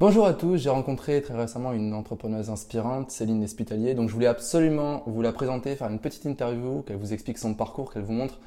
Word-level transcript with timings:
Bonjour 0.00 0.26
à 0.26 0.32
tous, 0.34 0.56
j'ai 0.58 0.70
rencontré 0.70 1.20
très 1.22 1.34
récemment 1.34 1.72
une 1.72 1.92
entrepreneuse 1.92 2.50
inspirante, 2.50 3.10
Céline 3.10 3.42
Espitalier, 3.42 3.94
donc 3.94 4.08
je 4.08 4.14
voulais 4.14 4.28
absolument 4.28 5.02
vous 5.06 5.22
la 5.22 5.32
présenter, 5.32 5.74
faire 5.74 5.88
une 5.90 5.98
petite 5.98 6.24
interview, 6.24 6.82
qu'elle 6.82 6.96
vous 6.98 7.12
explique 7.12 7.36
son 7.38 7.54
parcours, 7.54 7.92
qu'elle 7.92 8.04
vous 8.04 8.12
montre 8.12 8.38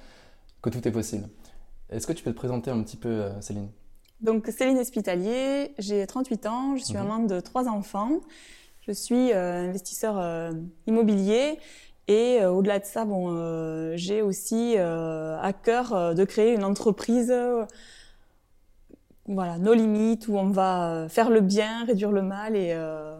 que 0.62 0.70
tout 0.70 0.88
est 0.88 0.92
possible. 0.92 1.28
Est-ce 1.90 2.08
que 2.08 2.14
tu 2.14 2.24
peux 2.24 2.32
te 2.32 2.38
présenter 2.38 2.72
un 2.72 2.82
petit 2.82 2.96
peu, 2.96 3.10
euh, 3.10 3.42
Céline? 3.42 3.68
Donc 4.22 4.48
Céline 4.48 4.78
Espitalier, 4.78 5.74
j'ai 5.78 6.08
38 6.08 6.46
ans, 6.46 6.78
je 6.78 6.84
suis 6.86 6.96
Mhm. 6.96 7.04
maman 7.04 7.20
de 7.26 7.42
trois 7.42 7.68
enfants, 7.68 8.22
je 8.88 8.94
suis 8.94 9.34
euh, 9.34 9.68
investisseur 9.68 10.18
euh, 10.20 10.52
immobilier 10.88 11.60
et 12.08 12.40
euh, 12.42 12.52
au-delà 12.52 12.80
de 12.80 12.86
ça, 12.86 13.04
bon, 13.04 13.96
j'ai 13.98 14.22
aussi 14.22 14.78
à 14.78 15.52
cœur 15.64 16.16
de 16.16 16.24
créer 16.24 16.54
une 16.54 16.64
entreprise, 16.64 17.34
voilà, 19.28 19.58
nos 19.58 19.74
limites 19.74 20.28
où 20.28 20.38
on 20.38 20.50
va 20.50 20.90
euh, 20.92 21.10
faire 21.10 21.30
le 21.30 21.42
bien, 21.42 21.86
réduire 21.86 22.12
le 22.12 22.22
mal 22.22 22.56
et 22.56 22.72
euh, 22.74 23.18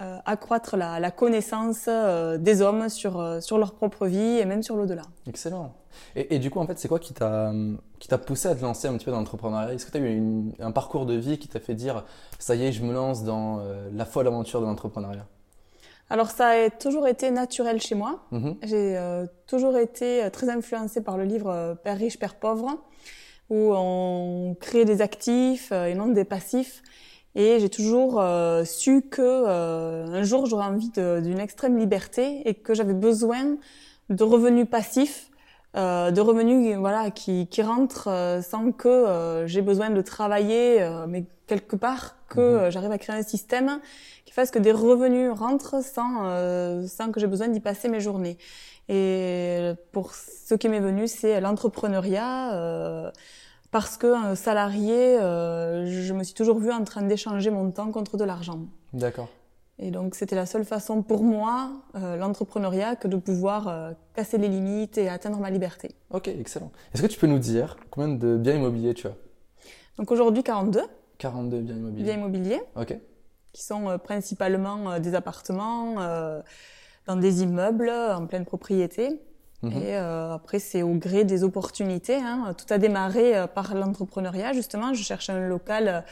euh, 0.00 0.18
accroître 0.26 0.76
la, 0.76 1.00
la 1.00 1.10
connaissance 1.10 1.84
euh, 1.88 2.36
des 2.36 2.62
hommes 2.62 2.88
sur 2.88 3.42
sur 3.42 3.58
leur 3.58 3.74
propre 3.74 4.06
vie 4.06 4.38
et 4.38 4.44
même 4.44 4.62
sur 4.62 4.76
l'au-delà. 4.76 5.02
Excellent. 5.26 5.72
Et, 6.16 6.34
et 6.34 6.38
du 6.40 6.50
coup, 6.50 6.58
en 6.58 6.66
fait, 6.66 6.78
c'est 6.78 6.88
quoi 6.88 6.98
qui 6.98 7.14
t'a 7.14 7.52
qui 8.00 8.08
t'a 8.08 8.18
poussé 8.18 8.48
à 8.48 8.54
te 8.54 8.62
lancer 8.62 8.88
un 8.88 8.94
petit 8.96 9.04
peu 9.06 9.12
dans 9.12 9.18
l'entrepreneuriat? 9.18 9.72
Est-ce 9.74 9.86
que 9.86 9.92
tu 9.92 9.98
as 9.98 10.00
eu 10.00 10.14
une- 10.16 10.52
un 10.58 10.72
parcours 10.72 11.06
de 11.06 11.14
vie 11.14 11.38
qui 11.38 11.48
t'a 11.48 11.60
fait 11.60 11.74
dire 11.74 12.04
ça 12.38 12.54
y 12.56 12.64
est, 12.66 12.72
je 12.72 12.82
me 12.84 12.92
lance 12.92 13.22
dans 13.24 13.60
la 13.92 14.04
folle 14.04 14.26
aventure 14.26 14.60
de 14.60 14.66
l'entrepreneuriat 14.66 15.26
Alors 16.10 16.30
ça 16.30 16.48
a 16.48 16.70
toujours 16.70 17.06
été 17.08 17.30
naturel 17.30 17.80
chez 17.80 17.94
moi. 17.94 18.24
Mhm. 18.32 18.56
J'ai 18.62 18.98
toujours 19.46 19.78
été 19.78 20.28
très 20.32 20.50
influencée 20.50 21.02
par 21.02 21.16
le 21.16 21.24
livre 21.24 21.78
Père 21.84 21.96
riche, 21.96 22.18
Père 22.18 22.34
pauvre, 22.34 22.78
où 23.50 23.72
on 23.74 24.56
crée 24.60 24.84
des 24.84 25.02
actifs 25.02 25.70
euh, 25.72 25.86
et 25.86 25.94
non 25.94 26.08
des 26.08 26.24
passifs. 26.24 26.82
Et 27.34 27.58
j'ai 27.58 27.68
toujours 27.68 28.20
euh, 28.20 28.64
su 28.64 29.02
que 29.02 29.20
euh, 29.20 30.06
un 30.06 30.22
jour 30.22 30.46
j'aurais 30.46 30.66
envie 30.66 30.90
d'une 30.90 31.40
extrême 31.40 31.76
liberté 31.76 32.48
et 32.48 32.54
que 32.54 32.74
j'avais 32.74 32.94
besoin 32.94 33.56
de 34.08 34.22
revenus 34.22 34.68
passifs, 34.70 35.30
euh, 35.76 36.12
de 36.12 36.20
revenus 36.20 36.76
voilà 36.76 37.10
qui, 37.10 37.48
qui 37.48 37.62
rentrent 37.62 38.08
euh, 38.08 38.40
sans 38.40 38.70
que 38.70 39.44
j'ai 39.46 39.62
besoin 39.62 39.90
de 39.90 40.00
travailler, 40.00 40.88
mais 41.08 41.24
quelque 41.48 41.74
part 41.74 42.14
que 42.34 42.40
Mhm. 42.40 42.56
euh, 42.60 42.70
j'arrive 42.70 42.92
à 42.92 42.98
créer 42.98 43.16
un 43.16 43.22
système 43.22 43.80
qui 44.24 44.32
fasse 44.32 44.50
que 44.50 44.58
des 44.58 44.72
revenus 44.72 45.30
rentrent 45.32 45.82
sans 45.84 46.22
euh, 46.24 46.86
sans 46.86 47.10
que 47.12 47.20
j'ai 47.20 47.26
besoin 47.26 47.48
d'y 47.48 47.60
passer 47.60 47.88
mes 47.88 48.00
journées. 48.00 48.36
Et 48.88 49.72
pour 49.92 50.14
ce 50.14 50.54
qui 50.54 50.68
m'est 50.68 50.80
venu, 50.80 51.08
c'est 51.08 51.40
l'entrepreneuriat. 51.40 52.54
euh, 52.54 53.10
parce 53.70 53.96
qu'un 53.96 54.36
salarié, 54.36 55.18
euh, 55.18 55.84
je 55.86 56.12
me 56.12 56.22
suis 56.22 56.34
toujours 56.34 56.58
vue 56.60 56.70
en 56.70 56.84
train 56.84 57.02
d'échanger 57.02 57.50
mon 57.50 57.72
temps 57.72 57.90
contre 57.90 58.16
de 58.16 58.22
l'argent. 58.22 58.60
D'accord. 58.92 59.26
Et 59.80 59.90
donc 59.90 60.14
c'était 60.14 60.36
la 60.36 60.46
seule 60.46 60.64
façon 60.64 61.02
pour 61.02 61.24
moi, 61.24 61.72
euh, 61.96 62.16
l'entrepreneuriat, 62.16 62.94
que 62.94 63.08
de 63.08 63.16
pouvoir 63.16 63.66
euh, 63.66 63.90
casser 64.14 64.38
les 64.38 64.46
limites 64.48 64.96
et 64.96 65.08
atteindre 65.08 65.40
ma 65.40 65.50
liberté. 65.50 65.96
Ok, 66.10 66.28
excellent. 66.28 66.70
Est-ce 66.92 67.02
que 67.02 67.08
tu 67.08 67.18
peux 67.18 67.26
nous 67.26 67.40
dire 67.40 67.76
combien 67.90 68.14
de 68.14 68.36
biens 68.36 68.54
immobiliers 68.54 68.94
tu 68.94 69.08
as? 69.08 69.16
Donc 69.98 70.12
aujourd'hui 70.12 70.44
42 70.44 70.82
42 71.24 71.60
biens 71.60 71.76
immobiliers. 71.76 72.04
biens 72.04 72.14
immobiliers, 72.14 72.60
Ok. 72.76 72.98
qui 73.52 73.62
sont 73.62 73.88
euh, 73.88 73.98
principalement 73.98 74.92
euh, 74.92 74.98
des 74.98 75.14
appartements 75.14 75.96
euh, 76.00 76.42
dans 77.06 77.16
des 77.16 77.42
immeubles 77.42 77.88
en 77.90 78.26
pleine 78.26 78.44
propriété. 78.44 79.20
Mhm. 79.62 79.72
Et 79.72 79.96
euh, 79.96 80.34
après, 80.34 80.58
c'est 80.58 80.82
au 80.82 80.92
gré 80.94 81.24
des 81.24 81.42
opportunités. 81.42 82.16
Hein. 82.16 82.54
Tout 82.58 82.66
a 82.72 82.76
démarré 82.78 83.34
euh, 83.36 83.46
par 83.46 83.74
l'entrepreneuriat, 83.74 84.52
justement. 84.52 84.92
Je 84.92 85.02
cherchais 85.02 85.32
un 85.32 85.48
local 85.48 86.04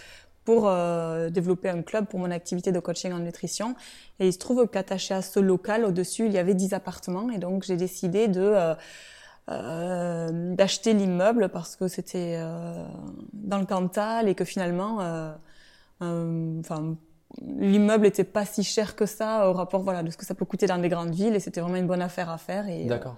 pour 0.45 0.67
euh, 0.67 1.29
développer 1.29 1.69
un 1.69 1.83
club 1.83 2.07
pour 2.07 2.19
mon 2.19 2.31
activité 2.31 2.73
de 2.73 2.81
coaching 2.81 3.13
en 3.13 3.19
nutrition. 3.19 3.77
Et 4.19 4.27
il 4.29 4.33
se 4.33 4.39
trouve 4.39 4.67
qu'attaché 4.67 5.13
à 5.13 5.21
ce 5.23 5.39
local, 5.41 5.85
au-dessus, 5.85 6.25
il 6.27 6.33
y 6.33 6.39
avait 6.39 6.55
10 6.55 6.73
appartements. 6.73 7.29
Et 7.31 7.39
donc, 7.39 7.65
j'ai 7.65 7.77
décidé 7.77 8.29
de 8.29 8.75
euh, 9.51 10.55
d'acheter 10.55 10.93
l'immeuble 10.95 11.49
parce 11.49 11.77
que 11.77 11.89
c'était 11.89 12.37
euh, 12.39 12.85
dans 13.33 13.59
le 13.59 13.67
Cantal 13.67 14.29
et 14.29 14.35
que 14.35 14.45
finalement, 14.45 14.99
euh, 15.01 15.33
enfin, 16.61 16.97
l'immeuble 17.41 18.07
était 18.07 18.25
pas 18.25 18.45
si 18.45 18.63
cher 18.65 18.95
que 18.97 19.07
ça 19.07 19.49
au 19.49 19.53
rapport 19.53 19.83
voilà 19.83 20.03
de 20.03 20.11
ce 20.11 20.17
que 20.17 20.25
ça 20.27 20.35
peut 20.35 20.45
coûter 20.45 20.67
dans 20.67 20.79
des 20.79 20.89
grandes 20.89 21.15
villes 21.15 21.35
et 21.35 21.41
c'était 21.41 21.61
vraiment 21.61 21.77
une 21.77 21.87
bonne 21.87 22.03
affaire 22.03 22.29
à 22.31 22.39
faire 22.39 22.69
et 22.69 22.85
D'accord. 22.85 23.17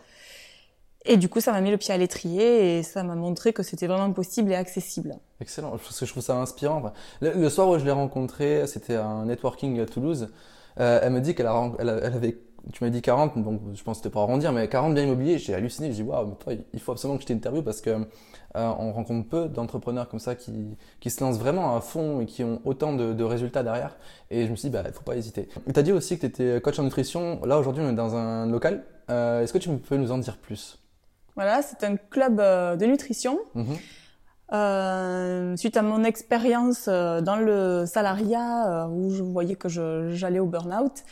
et 1.04 1.16
du 1.16 1.28
coup 1.28 1.40
ça 1.40 1.50
m'a 1.52 1.60
mis 1.60 1.70
le 1.70 1.76
pied 1.78 1.92
à 1.92 1.96
l'étrier 1.98 2.78
et 2.78 2.82
ça 2.84 3.02
m'a 3.02 3.16
montré 3.16 3.52
que 3.52 3.62
c'était 3.62 3.86
vraiment 3.86 4.12
possible 4.12 4.52
et 4.52 4.54
accessible. 4.54 5.16
Excellent, 5.40 5.70
parce 5.72 5.98
que 5.98 6.06
je 6.06 6.10
trouve 6.12 6.22
ça 6.22 6.36
inspirant. 6.36 6.92
Le, 7.20 7.32
le 7.32 7.50
soir 7.50 7.68
où 7.68 7.78
je 7.78 7.84
l'ai 7.84 7.90
rencontrée, 7.90 8.66
c'était 8.66 8.96
un 8.96 9.24
networking 9.26 9.80
à 9.80 9.86
Toulouse. 9.86 10.30
Euh, 10.80 11.00
elle 11.02 11.12
me 11.12 11.20
dit 11.20 11.34
qu'elle 11.34 11.46
a, 11.46 11.52
ren- 11.52 11.74
elle 11.78 11.88
a- 11.88 11.98
elle 11.98 12.14
avait, 12.14 12.38
tu 12.72 12.82
m'as 12.82 12.90
dit 12.90 13.02
40, 13.02 13.42
donc 13.42 13.60
je 13.74 13.82
pense 13.82 13.98
que 13.98 14.04
c'était 14.04 14.12
pour 14.12 14.22
arrondir, 14.22 14.52
mais 14.52 14.68
40 14.68 14.94
biens 14.94 15.04
immobiliers. 15.04 15.38
J'ai 15.38 15.54
halluciné, 15.54 15.90
je 15.90 15.96
dis 15.96 16.02
waouh, 16.02 16.26
mais 16.26 16.34
toi, 16.36 16.52
il 16.72 16.80
faut 16.80 16.92
absolument 16.92 17.16
que 17.18 17.22
je 17.22 17.28
t'interviewe 17.28 17.62
parce 17.62 17.80
que 17.80 17.90
euh, 17.90 18.04
on 18.54 18.92
rencontre 18.92 19.28
peu 19.28 19.48
d'entrepreneurs 19.48 20.08
comme 20.08 20.20
ça 20.20 20.34
qui, 20.34 20.76
qui 21.00 21.10
se 21.10 21.22
lancent 21.22 21.38
vraiment 21.38 21.76
à 21.76 21.80
fond 21.80 22.20
et 22.20 22.26
qui 22.26 22.44
ont 22.44 22.60
autant 22.64 22.94
de, 22.94 23.12
de 23.12 23.24
résultats 23.24 23.62
derrière. 23.62 23.96
Et 24.30 24.46
je 24.46 24.50
me 24.50 24.56
suis 24.56 24.68
dit, 24.68 24.72
bah, 24.72 24.82
il 24.86 24.92
faut 24.92 25.02
pas 25.02 25.16
hésiter. 25.16 25.48
Tu 25.72 25.78
as 25.78 25.82
dit 25.82 25.92
aussi 25.92 26.16
que 26.16 26.20
tu 26.20 26.26
étais 26.26 26.60
coach 26.60 26.78
en 26.78 26.84
nutrition. 26.84 27.40
Là, 27.44 27.58
aujourd'hui, 27.58 27.82
on 27.84 27.90
est 27.90 27.94
dans 27.94 28.14
un 28.14 28.46
local. 28.46 28.84
Euh, 29.10 29.42
Est-ce 29.42 29.52
que 29.52 29.58
tu 29.58 29.70
peux 29.70 29.96
nous 29.96 30.12
en 30.12 30.18
dire 30.18 30.36
plus? 30.36 30.78
Voilà, 31.34 31.62
c'est 31.62 31.84
un 31.84 31.96
club 31.96 32.40
euh, 32.40 32.76
de 32.76 32.86
nutrition. 32.86 33.38
Mhm. 33.54 33.76
Euh, 34.52 35.56
suite 35.56 35.76
à 35.76 35.82
mon 35.82 36.04
expérience 36.04 36.86
dans 36.86 37.36
le 37.36 37.86
salariat 37.86 38.86
où 38.88 39.10
je 39.10 39.22
voyais 39.22 39.56
que 39.56 39.68
j'allais 39.68 40.38
au 40.38 40.46
burn-out, 40.46 41.02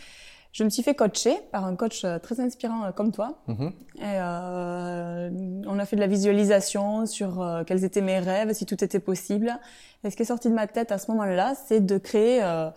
je 0.52 0.64
me 0.64 0.68
suis 0.68 0.82
fait 0.82 0.94
coacher 0.94 1.34
par 1.50 1.64
un 1.64 1.76
coach 1.76 2.04
euh, 2.04 2.18
très 2.18 2.38
inspirant 2.38 2.84
euh, 2.84 2.92
comme 2.92 3.10
toi. 3.10 3.38
Mhm. 3.48 3.72
Et 3.96 4.02
euh, 4.04 5.30
on 5.66 5.78
a 5.78 5.86
fait 5.86 5.96
de 5.96 6.00
la 6.00 6.06
visualisation 6.06 7.06
sur 7.06 7.40
euh, 7.40 7.64
quels 7.64 7.84
étaient 7.84 8.02
mes 8.02 8.18
rêves, 8.18 8.52
si 8.52 8.66
tout 8.66 8.84
était 8.84 9.00
possible. 9.00 9.58
Et 10.04 10.10
ce 10.10 10.16
qui 10.16 10.22
est 10.22 10.26
sorti 10.26 10.50
de 10.50 10.54
ma 10.54 10.66
tête 10.66 10.92
à 10.92 10.98
ce 10.98 11.10
moment-là, 11.10 11.54
c'est 11.66 11.80
de 11.84 11.96
créer 11.96 12.42
euh, 12.42 12.68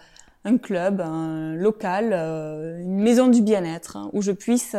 un 0.45 0.57
club, 0.57 1.01
un 1.01 1.53
local, 1.55 2.13
une 2.13 2.99
maison 2.99 3.27
du 3.27 3.41
bien-être 3.41 3.97
hein, 3.97 4.09
où 4.13 4.21
je 4.21 4.31
puisse 4.31 4.75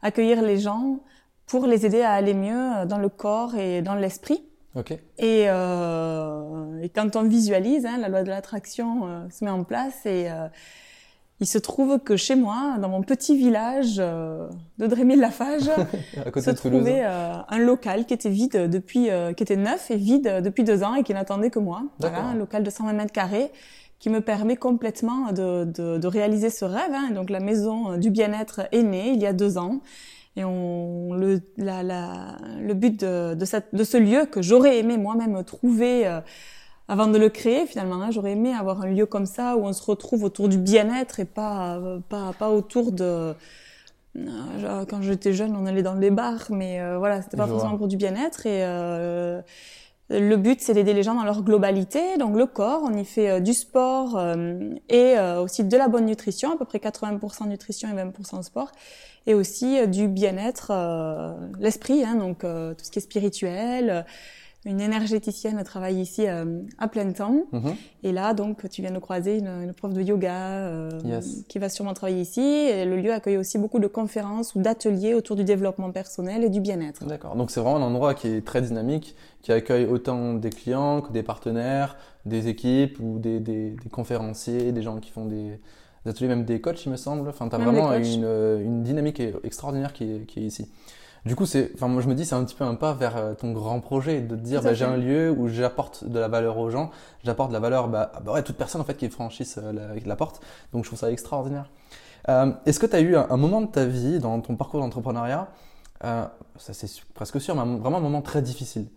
accueillir 0.00 0.40
les 0.40 0.58
gens 0.58 1.00
pour 1.46 1.66
les 1.66 1.84
aider 1.84 2.00
à 2.00 2.12
aller 2.12 2.32
mieux 2.32 2.86
dans 2.86 2.96
le 2.96 3.10
corps 3.10 3.54
et 3.56 3.82
dans 3.82 3.94
l'esprit. 3.94 4.42
Et, 5.18 5.42
et 5.42 6.88
quand 6.94 7.14
on 7.14 7.24
visualise, 7.24 7.84
hein, 7.84 7.98
la 7.98 8.08
loi 8.08 8.22
de 8.22 8.30
l'attraction 8.30 9.28
se 9.30 9.44
met 9.44 9.50
en 9.50 9.64
place 9.64 10.06
et 10.06 10.30
il 11.40 11.46
se 11.46 11.58
trouve 11.58 11.98
que 11.98 12.16
chez 12.16 12.34
moi, 12.34 12.76
dans 12.80 12.88
mon 12.88 13.02
petit 13.02 13.36
village 13.36 13.96
euh, 13.98 14.48
de 14.78 14.86
côté 16.30 16.46
se 16.46 16.50
de 16.50 16.56
trouvait 16.56 17.02
euh, 17.04 17.34
un 17.48 17.58
local 17.58 18.06
qui 18.06 18.14
était 18.14 18.30
vide 18.30 18.70
depuis, 18.70 19.10
euh, 19.10 19.34
qui 19.34 19.42
était 19.42 19.56
neuf 19.56 19.90
et 19.90 19.96
vide 19.96 20.40
depuis 20.42 20.64
deux 20.64 20.82
ans 20.82 20.94
et 20.94 21.02
qui 21.02 21.12
n'attendait 21.12 21.50
que 21.50 21.58
moi. 21.58 21.82
Voilà, 21.98 22.20
un 22.20 22.34
local 22.34 22.62
de 22.62 22.70
120 22.70 22.92
mètres 22.94 23.12
carrés 23.12 23.50
qui 23.98 24.08
me 24.08 24.20
permet 24.20 24.56
complètement 24.56 25.32
de, 25.32 25.64
de, 25.64 25.98
de 25.98 26.06
réaliser 26.06 26.48
ce 26.48 26.64
rêve. 26.64 26.92
Hein. 26.92 27.10
Donc 27.12 27.28
la 27.28 27.40
maison 27.40 27.98
du 27.98 28.10
bien-être 28.10 28.62
est 28.72 28.82
née 28.82 29.10
il 29.10 29.20
y 29.20 29.26
a 29.26 29.32
deux 29.32 29.58
ans. 29.58 29.80
Et 30.36 30.44
on, 30.44 31.14
le, 31.14 31.40
la, 31.56 31.82
la, 31.82 32.36
le 32.60 32.74
but 32.74 33.00
de, 33.00 33.34
de, 33.34 33.44
cette, 33.46 33.74
de 33.74 33.84
ce 33.84 33.96
lieu 33.96 34.26
que 34.26 34.42
j'aurais 34.42 34.78
aimé 34.78 34.98
moi-même 34.98 35.42
trouver 35.44 36.06
euh, 36.06 36.20
avant 36.88 37.08
de 37.08 37.18
le 37.18 37.28
créer, 37.28 37.66
finalement, 37.66 37.96
hein, 37.96 38.10
j'aurais 38.12 38.32
aimé 38.32 38.54
avoir 38.54 38.82
un 38.82 38.86
lieu 38.86 39.06
comme 39.06 39.26
ça 39.26 39.56
où 39.56 39.64
on 39.66 39.72
se 39.72 39.82
retrouve 39.82 40.22
autour 40.22 40.48
du 40.48 40.56
bien-être 40.58 41.18
et 41.18 41.24
pas, 41.24 41.76
euh, 41.78 41.98
pas, 42.08 42.32
pas 42.38 42.50
autour 42.50 42.92
de... 42.92 43.34
euh, 44.16 44.58
genre, 44.60 44.86
Quand 44.88 45.02
j'étais 45.02 45.32
jeune, 45.32 45.56
on 45.56 45.66
allait 45.66 45.82
dans 45.82 45.94
les 45.94 46.10
bars, 46.10 46.46
mais 46.50 46.80
euh, 46.80 46.98
voilà, 46.98 47.22
c'était 47.22 47.36
pas 47.36 47.48
forcément 47.48 47.76
pour 47.76 47.88
du 47.88 47.96
bien-être. 47.96 48.46
Et 48.46 48.64
euh, 48.64 49.40
le 50.10 50.36
but, 50.36 50.60
c'est 50.60 50.74
d'aider 50.74 50.94
les 50.94 51.02
gens 51.02 51.14
dans 51.16 51.24
leur 51.24 51.42
globalité. 51.42 52.16
Donc 52.18 52.36
le 52.36 52.46
corps, 52.46 52.82
on 52.84 52.96
y 52.96 53.04
fait 53.04 53.30
euh, 53.30 53.40
du 53.40 53.52
sport 53.52 54.20
et 54.88 55.16
aussi 55.40 55.64
de 55.64 55.76
la 55.76 55.88
bonne 55.88 56.06
nutrition, 56.06 56.52
à 56.52 56.56
peu 56.56 56.64
près 56.64 56.78
80% 56.78 57.48
nutrition 57.48 57.88
et 57.88 57.94
20% 58.00 58.42
sport, 58.44 58.70
et 59.26 59.34
aussi 59.34 59.88
du 59.88 60.06
bien-être, 60.06 60.70
l'esprit, 61.58 62.04
hein, 62.04 62.14
donc 62.14 62.42
tout 62.42 62.84
ce 62.84 62.90
qui 62.92 63.00
est 63.00 63.02
spirituel. 63.02 64.06
Une 64.66 64.80
énergéticienne 64.80 65.62
travaille 65.62 66.00
ici 66.00 66.26
euh, 66.26 66.60
à 66.78 66.88
plein 66.88 67.12
temps. 67.12 67.44
Mhm. 67.52 67.74
Et 68.02 68.10
là, 68.10 68.34
donc, 68.34 68.68
tu 68.68 68.82
viens 68.82 68.90
de 68.90 68.98
croiser 68.98 69.38
une, 69.38 69.46
une 69.46 69.72
prof 69.72 69.92
de 69.94 70.02
yoga 70.02 70.34
euh, 70.34 70.90
Yes. 71.04 71.44
qui 71.48 71.60
va 71.60 71.68
sûrement 71.68 71.94
travailler 71.94 72.20
ici. 72.20 72.40
Et 72.40 72.84
le 72.84 72.96
lieu 72.96 73.12
accueille 73.12 73.36
aussi 73.36 73.58
beaucoup 73.58 73.78
de 73.78 73.86
conférences 73.86 74.56
ou 74.56 74.60
d'ateliers 74.60 75.14
autour 75.14 75.36
du 75.36 75.44
développement 75.44 75.92
personnel 75.92 76.42
et 76.42 76.48
du 76.50 76.60
bien-être. 76.60 77.06
D'accord. 77.06 77.36
Donc 77.36 77.52
c'est 77.52 77.60
vraiment 77.60 77.76
un 77.76 77.82
endroit 77.88 78.14
qui 78.14 78.26
est 78.26 78.44
très 78.44 78.60
dynamique, 78.60 79.14
qui 79.42 79.52
accueille 79.52 79.86
autant 79.86 80.34
des 80.34 80.50
clients 80.50 81.00
que 81.00 81.12
des 81.12 81.22
partenaires, 81.22 81.96
des 82.24 82.48
équipes 82.48 82.98
ou 83.00 83.20
des, 83.20 83.38
des, 83.38 83.70
des 83.70 83.88
conférenciers, 83.90 84.72
des 84.72 84.82
gens 84.82 84.96
qui 84.98 85.12
font 85.12 85.26
des, 85.26 85.60
des 86.04 86.10
ateliers, 86.10 86.26
même 86.28 86.44
des 86.44 86.60
coachs, 86.60 86.84
il 86.84 86.90
me 86.90 86.96
semble. 86.96 87.28
Enfin, 87.28 87.48
tu 87.48 87.54
as 87.54 87.58
Même 87.58 87.68
vraiment 87.68 87.92
une, 87.94 88.24
une 88.64 88.82
dynamique 88.82 89.22
extraordinaire 89.44 89.92
qui 89.92 90.04
est, 90.12 90.26
qui 90.26 90.40
est 90.40 90.46
ici. 90.46 90.68
Du 91.26 91.36
coup, 91.36 91.46
c'est, 91.46 91.72
enfin, 91.74 91.88
moi 91.88 92.02
je 92.02 92.08
me 92.08 92.14
dis, 92.14 92.24
c'est 92.24 92.36
un 92.36 92.44
petit 92.44 92.54
peu 92.54 92.64
un 92.64 92.76
pas 92.76 92.94
vers 92.94 93.16
euh, 93.18 93.34
ton 93.34 93.52
grand 93.52 93.80
projet, 93.80 94.22
de 94.22 94.36
te 94.36 94.40
dire, 94.40 94.62
bah, 94.62 94.74
j'ai 94.74 94.86
un 94.86 94.96
lieu 94.96 95.30
où 95.30 95.48
j'apporte 95.48 96.04
de 96.04 96.18
la 96.20 96.28
valeur 96.28 96.56
aux 96.58 96.70
gens, 96.70 96.90
j'apporte 97.24 97.50
de 97.50 97.54
la 97.54 97.60
valeur, 97.60 97.88
bah, 97.88 98.12
bah 98.24 98.32
ouais, 98.34 98.44
toute 98.44 98.56
personne 98.56 98.80
en 98.80 98.84
fait 98.84 98.96
qui 98.96 99.10
franchisse 99.10 99.58
euh, 99.58 99.72
la, 99.72 99.88
la 100.04 100.16
porte. 100.16 100.40
Donc 100.72 100.84
je 100.84 100.90
trouve 100.90 101.00
ça 101.00 101.12
extraordinaire. 101.12 101.70
Euh, 102.28 102.52
Est-ce 102.66 102.80
que 102.80 102.86
tu 102.86 102.96
as 102.96 103.00
eu 103.00 103.16
un, 103.16 103.26
un 103.30 103.36
moment 103.38 103.62
de 103.62 103.68
ta 103.68 103.86
vie, 103.86 104.20
dans 104.20 104.40
ton 104.40 104.56
parcours 104.56 104.80
d'entrepreneuriat, 104.80 105.48
euh, 106.04 106.26
ça 106.58 106.74
c'est 106.74 106.88
presque 107.14 107.40
sûr, 107.40 107.54
mais 107.56 107.62
un- 107.62 107.78
vraiment 107.78 107.98
un 107.98 108.00
moment 108.00 108.22
très 108.22 108.42
difficile 108.42 108.88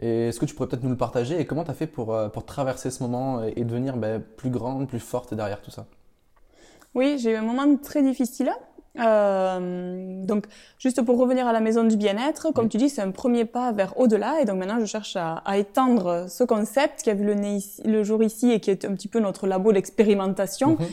Et 0.00 0.28
est-ce 0.28 0.40
que 0.40 0.46
tu 0.46 0.54
pourrais 0.54 0.68
peut-être 0.68 0.84
nous 0.84 0.90
le 0.90 0.96
partager? 0.98 1.40
Et 1.40 1.46
comment 1.46 1.64
tu 1.64 1.70
as 1.72 1.74
fait 1.74 1.86
pour, 1.88 2.14
euh, 2.14 2.28
pour 2.30 2.46
traverser 2.46 2.90
ce 2.90 3.02
moment 3.02 3.44
et, 3.44 3.54
et 3.56 3.64
devenir 3.64 3.96
bah, 3.98 4.18
plus 4.20 4.50
grande, 4.50 4.88
plus 4.88 5.00
forte 5.00 5.34
derrière 5.34 5.62
tout 5.62 5.72
ça? 5.72 5.86
Oui, 6.94 7.18
j'ai 7.18 7.32
eu 7.32 7.36
un 7.36 7.42
moment 7.42 7.76
très 7.76 8.02
difficile. 8.02 8.50
Euh, 9.00 10.24
donc, 10.24 10.44
juste 10.78 11.02
pour 11.02 11.18
revenir 11.18 11.46
à 11.46 11.52
la 11.52 11.60
maison 11.60 11.84
du 11.84 11.96
bien-être, 11.96 12.52
comme 12.52 12.64
Oui. 12.64 12.70
tu 12.70 12.76
dis, 12.76 12.88
c'est 12.88 13.02
un 13.02 13.10
premier 13.10 13.44
pas 13.44 13.72
vers 13.72 13.98
au-delà. 13.98 14.40
Et 14.40 14.44
donc 14.44 14.58
maintenant, 14.58 14.78
je 14.80 14.86
cherche 14.86 15.16
à, 15.16 15.42
à 15.44 15.58
étendre 15.58 16.26
ce 16.28 16.44
concept 16.44 17.02
qui 17.02 17.10
a 17.10 17.14
vu 17.14 17.24
le, 17.24 17.34
nez 17.34 17.56
ici- 17.56 17.82
le 17.84 18.02
jour 18.04 18.22
ici 18.22 18.52
et 18.52 18.60
qui 18.60 18.70
est 18.70 18.84
un 18.84 18.94
petit 18.94 19.08
peu 19.08 19.20
notre 19.20 19.46
labo 19.46 19.72
d'expérimentation 19.72 20.70
Mhm. 20.78 20.86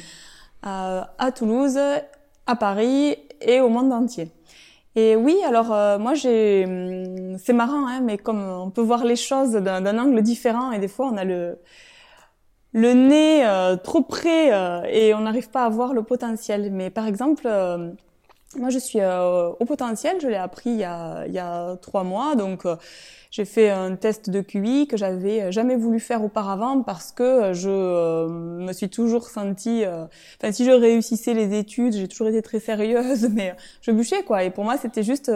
euh, 0.68 1.02
à 1.18 1.32
Toulouse, 1.32 1.80
à 2.48 2.56
Paris 2.56 3.18
et 3.42 3.62
au 3.62 3.70
monde 3.70 3.92
entier. 3.94 4.30
Et 4.96 5.16
oui, 5.16 5.38
alors 5.48 5.72
euh, 5.72 5.98
moi 5.98 6.16
j'ai, 6.16 6.66
hum, 6.66 7.38
c'est 7.38 7.54
marrant, 7.54 7.88
hein, 7.88 8.02
mais 8.04 8.18
comme 8.18 8.42
on 8.44 8.70
peut 8.72 8.82
voir 8.82 9.06
les 9.06 9.16
choses 9.16 9.54
d'un 9.54 9.98
angle 9.98 10.22
différent 10.22 10.72
et 10.74 10.80
des 10.80 10.90
fois 10.90 11.08
on 11.08 11.16
a 11.18 11.24
le 11.24 11.58
le 12.74 12.94
nez 12.94 13.46
euh, 13.46 13.76
trop 13.78 14.02
près 14.02 14.54
euh, 14.54 14.84
et 14.90 15.14
on 15.14 15.22
n'arrive 15.22 15.50
pas 15.50 15.66
à 15.66 15.70
voir 15.70 15.94
le 15.94 16.04
potentiel. 16.04 16.72
Mais 16.72 16.90
par 16.90 17.08
exemple, 17.08 17.44
euh, 17.46 17.92
moi 18.58 18.70
je 18.70 18.80
suis 18.80 19.00
euh, 19.00 19.50
au 19.60 19.66
potentiel, 19.66 20.18
je 20.22 20.28
l'ai 20.28 20.36
appris 20.36 20.72
il 20.72 20.80
y 20.80 20.84
a, 20.84 21.26
il 21.28 21.34
y 21.34 21.40
a 21.40 21.78
trois 21.78 22.04
mois, 22.04 22.36
donc 22.36 22.66
euh, 22.66 22.76
j'ai 23.30 23.46
fait 23.46 23.70
un 23.70 23.96
test 23.96 24.30
de 24.30 24.42
QI 24.42 24.88
que 24.88 24.98
j'avais 24.98 25.52
jamais 25.54 25.78
voulu 25.78 26.02
faire 26.02 26.22
auparavant 26.24 26.82
parce 26.82 27.14
que 27.14 27.54
je 27.54 27.70
euh, 27.70 28.28
me 28.28 28.74
suis 28.74 28.90
toujours 28.90 29.30
sentie, 29.30 29.84
enfin 30.42 30.52
si 30.52 30.66
je 30.66 30.72
réussissais 30.72 31.34
les 31.34 31.58
études, 31.58 31.94
j'ai 31.94 32.10
toujours 32.10 32.28
été 32.28 32.42
très 32.42 32.60
sérieuse, 32.60 33.30
mais 33.34 33.56
je 33.82 33.92
bûchais 33.92 34.24
quoi. 34.24 34.44
Et 34.44 34.50
pour 34.50 34.66
moi 34.66 34.78
c'était 34.78 35.04
juste 35.04 35.32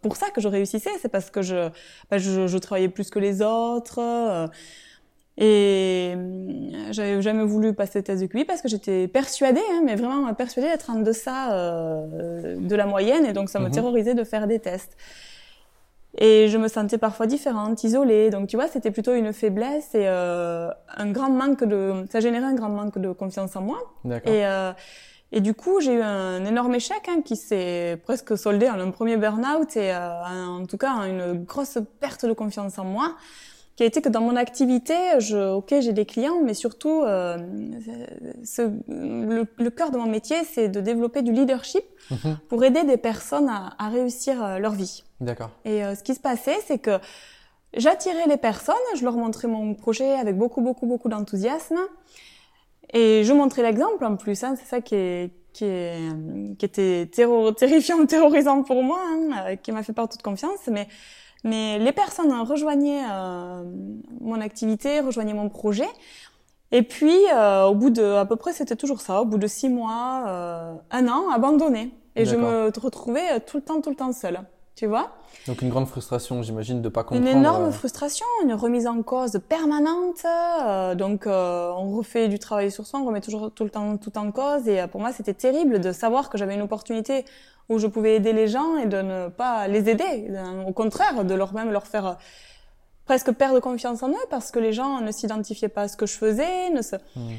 pour 0.00 0.16
ça 0.16 0.30
que 0.30 0.40
je 0.40 0.48
réussissais, 0.48 0.90
c'est 1.00 1.10
parce 1.10 1.30
que 1.30 1.42
je, 1.42 1.68
bah, 2.10 2.16
je, 2.18 2.46
je 2.46 2.58
travaillais 2.58 2.88
plus 2.88 3.10
que 3.10 3.18
les 3.18 3.42
autres. 3.42 4.00
Et 5.36 6.14
euh, 6.16 6.92
j'avais 6.92 7.20
jamais 7.22 7.44
voulu 7.44 7.74
passer 7.74 7.98
le 7.98 8.04
test 8.04 8.22
de 8.22 8.26
QI 8.26 8.44
parce 8.44 8.62
que 8.62 8.68
j'étais 8.68 9.08
persuadée, 9.08 9.60
hein, 9.72 9.82
mais 9.84 9.96
vraiment 9.96 10.32
persuadée 10.34 10.68
d'être 10.68 10.90
en 10.90 11.00
deçà 11.00 11.52
euh, 11.54 12.56
de 12.58 12.74
la 12.76 12.86
moyenne 12.86 13.26
et 13.26 13.32
donc 13.32 13.48
ça 13.48 13.58
me 13.58 13.66
Mhm. 13.66 13.72
terrorisait 13.72 14.14
de 14.14 14.24
faire 14.24 14.46
des 14.46 14.58
tests. 14.60 14.96
Et 16.16 16.46
je 16.46 16.56
me 16.58 16.68
sentais 16.68 16.98
parfois 16.98 17.26
différente, 17.26 17.82
isolée. 17.82 18.30
Donc 18.30 18.46
tu 18.48 18.54
vois, 18.56 18.68
c'était 18.68 18.92
plutôt 18.92 19.14
une 19.14 19.32
faiblesse 19.32 19.96
et 19.96 20.06
euh, 20.06 20.70
un 20.96 21.10
grand 21.10 21.30
manque 21.30 21.64
de, 21.64 22.04
ça 22.12 22.20
générait 22.20 22.46
un 22.46 22.54
grand 22.54 22.68
manque 22.68 22.98
de 22.98 23.10
confiance 23.10 23.56
en 23.56 23.62
moi. 23.62 23.78
D'accord. 24.04 24.32
Et, 24.32 24.46
euh, 24.46 24.70
et 25.32 25.40
du 25.40 25.52
coup, 25.54 25.80
j'ai 25.80 25.94
eu 25.94 26.02
un 26.02 26.44
énorme 26.44 26.76
échec 26.76 27.00
hein, 27.08 27.20
qui 27.24 27.34
s'est 27.34 28.00
presque 28.04 28.38
soldé 28.38 28.68
en 28.70 28.78
un 28.78 28.92
premier 28.92 29.16
burn-out 29.16 29.76
et 29.76 29.92
euh, 29.92 30.22
en 30.46 30.64
tout 30.66 30.76
cas 30.78 30.92
en 30.92 31.02
une 31.02 31.42
grosse 31.42 31.78
perte 31.98 32.24
de 32.24 32.32
confiance 32.32 32.78
en 32.78 32.84
moi 32.84 33.16
qui 33.76 33.82
a 33.82 33.86
été 33.86 34.00
que 34.00 34.08
dans 34.08 34.20
mon 34.20 34.36
activité, 34.36 34.94
je, 35.18 35.52
ok, 35.54 35.74
j'ai 35.80 35.92
des 35.92 36.06
clients, 36.06 36.40
mais 36.44 36.54
surtout, 36.54 37.02
euh, 37.02 37.36
ce, 38.44 38.62
le, 38.88 39.46
le 39.58 39.70
cœur 39.70 39.90
de 39.90 39.96
mon 39.98 40.06
métier, 40.06 40.36
c'est 40.44 40.68
de 40.68 40.80
développer 40.80 41.22
du 41.22 41.32
leadership 41.32 41.84
Mhm. 42.10 42.36
pour 42.50 42.62
aider 42.62 42.84
des 42.84 42.98
personnes 42.98 43.48
à, 43.48 43.72
à 43.78 43.88
réussir 43.88 44.44
euh, 44.44 44.58
leur 44.58 44.72
vie. 44.72 45.04
D'accord. 45.20 45.50
Et 45.64 45.82
euh, 45.82 45.94
ce 45.94 46.02
qui 46.02 46.14
se 46.14 46.20
passait, 46.20 46.58
c'est 46.66 46.78
que 46.78 46.98
j'attirais 47.74 48.26
les 48.28 48.36
personnes, 48.36 48.74
je 48.94 49.02
leur 49.04 49.16
montrais 49.16 49.48
mon 49.48 49.74
projet 49.74 50.12
avec 50.12 50.36
beaucoup, 50.36 50.60
beaucoup, 50.60 50.86
beaucoup 50.86 51.08
d'enthousiasme. 51.08 51.78
Et 52.92 53.24
je 53.24 53.32
montrais 53.32 53.62
l'exemple 53.62 54.04
en 54.04 54.16
plus, 54.16 54.44
hein, 54.44 54.54
c'est 54.56 54.66
ça 54.66 54.80
qui, 54.80 54.94
est, 54.94 55.30
qui, 55.52 55.64
est, 55.64 55.98
qui 56.58 56.64
était 56.66 57.08
terro- 57.10 57.52
terrifiant, 57.52 58.04
terrorisant 58.06 58.62
pour 58.62 58.82
moi, 58.82 59.00
hein, 59.02 59.30
euh, 59.46 59.56
qui 59.56 59.72
m'a 59.72 59.82
fait 59.82 59.92
perdre 59.94 60.10
toute 60.12 60.22
confiance. 60.22 60.60
Mais, 60.70 60.86
mais 61.44 61.78
les 61.78 61.92
personnes 61.92 62.32
rejoignaient 62.40 63.04
euh, 63.10 63.62
mon 64.20 64.40
activité, 64.40 65.00
rejoignaient 65.00 65.34
mon 65.34 65.50
projet. 65.50 65.88
Et 66.72 66.82
puis, 66.82 67.16
euh, 67.32 67.66
au 67.66 67.74
bout 67.74 67.90
de, 67.90 68.02
à 68.02 68.24
peu 68.24 68.36
près, 68.36 68.52
c'était 68.52 68.76
toujours 68.76 69.00
ça, 69.00 69.20
au 69.20 69.26
bout 69.26 69.38
de 69.38 69.46
six 69.46 69.68
mois, 69.68 70.24
euh, 70.26 70.74
un 70.90 71.08
an, 71.08 71.28
abandonné. 71.30 71.92
Et 72.16 72.24
je 72.24 72.36
me 72.36 72.70
retrouvais 72.78 73.40
tout 73.40 73.58
le 73.58 73.62
temps, 73.62 73.80
tout 73.80 73.90
le 73.90 73.96
temps 73.96 74.12
seule. 74.12 74.40
Tu 74.76 74.86
vois? 74.86 75.12
Donc 75.46 75.62
une 75.62 75.68
grande 75.68 75.86
frustration, 75.86 76.42
j'imagine, 76.42 76.82
de 76.82 76.88
pas 76.88 77.02
Une 77.02 77.06
comprendre. 77.20 77.28
énorme 77.28 77.64
euh, 77.66 77.70
frustration, 77.70 78.26
une 78.42 78.54
remise 78.54 78.88
en 78.88 79.02
cause 79.02 79.38
permanente. 79.48 80.24
euh, 80.24 80.94
donc, 80.96 81.26
euh, 81.28 81.70
on 81.76 81.96
refait 81.96 82.26
du 82.28 82.40
travail 82.40 82.72
sur 82.72 82.84
soi, 82.84 82.98
on 82.98 83.04
remet 83.06 83.20
toujours 83.20 83.52
tout 83.52 83.62
le 83.62 83.70
temps 83.70 83.96
tout 83.98 84.16
en 84.18 84.32
cause. 84.32 84.66
Et 84.66 84.80
euh, 84.80 84.88
pour 84.88 85.00
moi, 85.00 85.12
c'était 85.12 85.34
terrible 85.34 85.80
de 85.80 85.92
savoir 85.92 86.28
que 86.28 86.38
j'avais 86.38 86.54
une 86.54 86.62
opportunité 86.62 87.24
où 87.68 87.78
je 87.78 87.86
pouvais 87.86 88.16
aider 88.16 88.32
les 88.32 88.48
gens 88.48 88.76
et 88.78 88.86
de 88.86 89.00
ne 89.00 89.28
pas 89.28 89.68
les 89.68 89.88
aider. 89.88 90.28
Au 90.66 90.72
contraire, 90.72 91.24
de 91.24 91.34
leur 91.34 91.54
même 91.54 91.70
leur 91.70 91.86
faire 91.86 92.18
presque 93.06 93.30
perdre 93.32 93.60
confiance 93.60 94.02
en 94.02 94.08
eux 94.10 94.26
parce 94.28 94.50
que 94.50 94.58
les 94.58 94.72
gens 94.72 95.00
ne 95.00 95.12
s'identifiaient 95.12 95.68
pas 95.68 95.82
à 95.82 95.88
ce 95.88 95.96
que 95.96 96.04
je 96.06 96.14
faisais. 96.14 96.70
Ne 96.70 96.82
se... 96.82 96.96
hmm. 97.16 97.30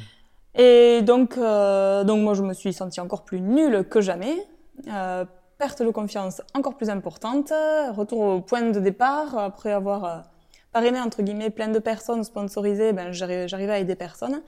Et 0.58 1.02
donc, 1.02 1.38
donc 1.38 2.22
moi, 2.22 2.34
je 2.34 2.42
me 2.44 2.54
suis 2.54 2.72
sentie 2.74 3.02
encore 3.02 3.24
plus 3.24 3.42
nulle 3.42 3.84
que 3.90 4.00
jamais. 4.02 4.36
Euh, 4.88 5.26
perte 5.58 5.82
de 5.82 5.90
confiance 5.90 6.42
encore 6.54 6.76
plus 6.76 6.90
importante. 6.90 7.52
Retour 7.96 8.20
au 8.20 8.42
point 8.42 8.62
de 8.62 8.80
départ 8.80 9.38
après 9.38 9.72
avoir 9.72 10.06
euh, 10.06 10.18
parrainé 10.72 11.00
entre 11.00 11.22
guillemets 11.22 11.50
plein 11.50 11.70
de 11.70 11.80
personnes 11.80 12.24
sponsorisées. 12.24 12.94
Ben, 12.94 13.12
j'arrivais 13.12 13.72
à 13.72 13.80
aider 13.80 13.94
des 13.94 13.96
personnes. 13.96 14.42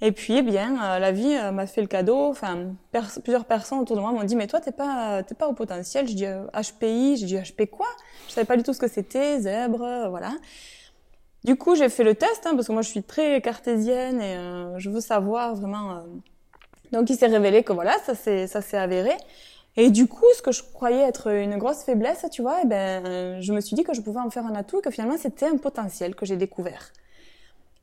Et 0.00 0.12
puis, 0.12 0.36
eh 0.36 0.42
bien, 0.42 0.80
euh, 0.80 0.98
la 1.00 1.10
vie 1.10 1.34
euh, 1.34 1.50
m'a 1.50 1.66
fait 1.66 1.80
le 1.80 1.88
cadeau. 1.88 2.28
Enfin, 2.28 2.74
plusieurs 3.24 3.44
personnes 3.44 3.80
autour 3.80 3.96
de 3.96 4.00
moi 4.00 4.12
m'ont 4.12 4.22
dit, 4.22 4.36
mais 4.36 4.46
toi, 4.46 4.60
t'es 4.60 4.70
pas, 4.70 5.22
t'es 5.24 5.34
pas 5.34 5.48
au 5.48 5.54
potentiel. 5.54 6.06
Dit 6.06 6.26
euh, 6.26 6.44
HPI. 6.52 7.16
J'ai 7.16 7.26
dit 7.26 7.36
HP 7.36 7.68
quoi? 7.68 7.88
Je 8.28 8.34
savais 8.34 8.44
pas 8.44 8.56
du 8.56 8.62
tout 8.62 8.72
ce 8.72 8.78
que 8.78 8.88
c'était. 8.88 9.40
Zèbre, 9.40 10.06
voilà. 10.08 10.32
Du 11.44 11.56
coup, 11.56 11.74
j'ai 11.74 11.88
fait 11.88 12.04
le 12.04 12.14
test 12.14 12.46
hein, 12.46 12.54
parce 12.54 12.68
que 12.68 12.72
moi, 12.72 12.82
je 12.82 12.88
suis 12.88 13.02
très 13.02 13.40
cartésienne 13.40 14.20
et 14.20 14.36
je 14.78 14.90
veux 14.90 15.00
savoir 15.00 15.54
vraiment. 15.54 16.02
Donc, 16.92 17.10
il 17.10 17.16
s'est 17.16 17.26
révélé 17.26 17.62
que 17.62 17.72
voilà, 17.72 17.96
ça 18.04 18.14
s'est, 18.14 18.46
ça 18.46 18.60
s'est 18.60 18.76
avéré. 18.76 19.12
Et 19.76 19.90
du 19.90 20.08
coup, 20.08 20.26
ce 20.36 20.42
que 20.42 20.50
je 20.50 20.62
croyais 20.62 21.02
être 21.02 21.28
une 21.28 21.56
grosse 21.56 21.82
faiblesse, 21.82 22.26
tu 22.32 22.42
vois, 22.42 22.58
eh 22.64 22.66
ben, 22.66 23.40
je 23.40 23.52
me 23.52 23.60
suis 23.60 23.76
dit 23.76 23.84
que 23.84 23.94
je 23.94 24.00
pouvais 24.00 24.20
en 24.20 24.30
faire 24.30 24.44
un 24.44 24.54
atout 24.54 24.78
et 24.78 24.82
que 24.82 24.90
finalement, 24.90 25.16
c'était 25.16 25.46
un 25.46 25.56
potentiel 25.56 26.14
que 26.14 26.26
j'ai 26.26 26.36
découvert. 26.36 26.92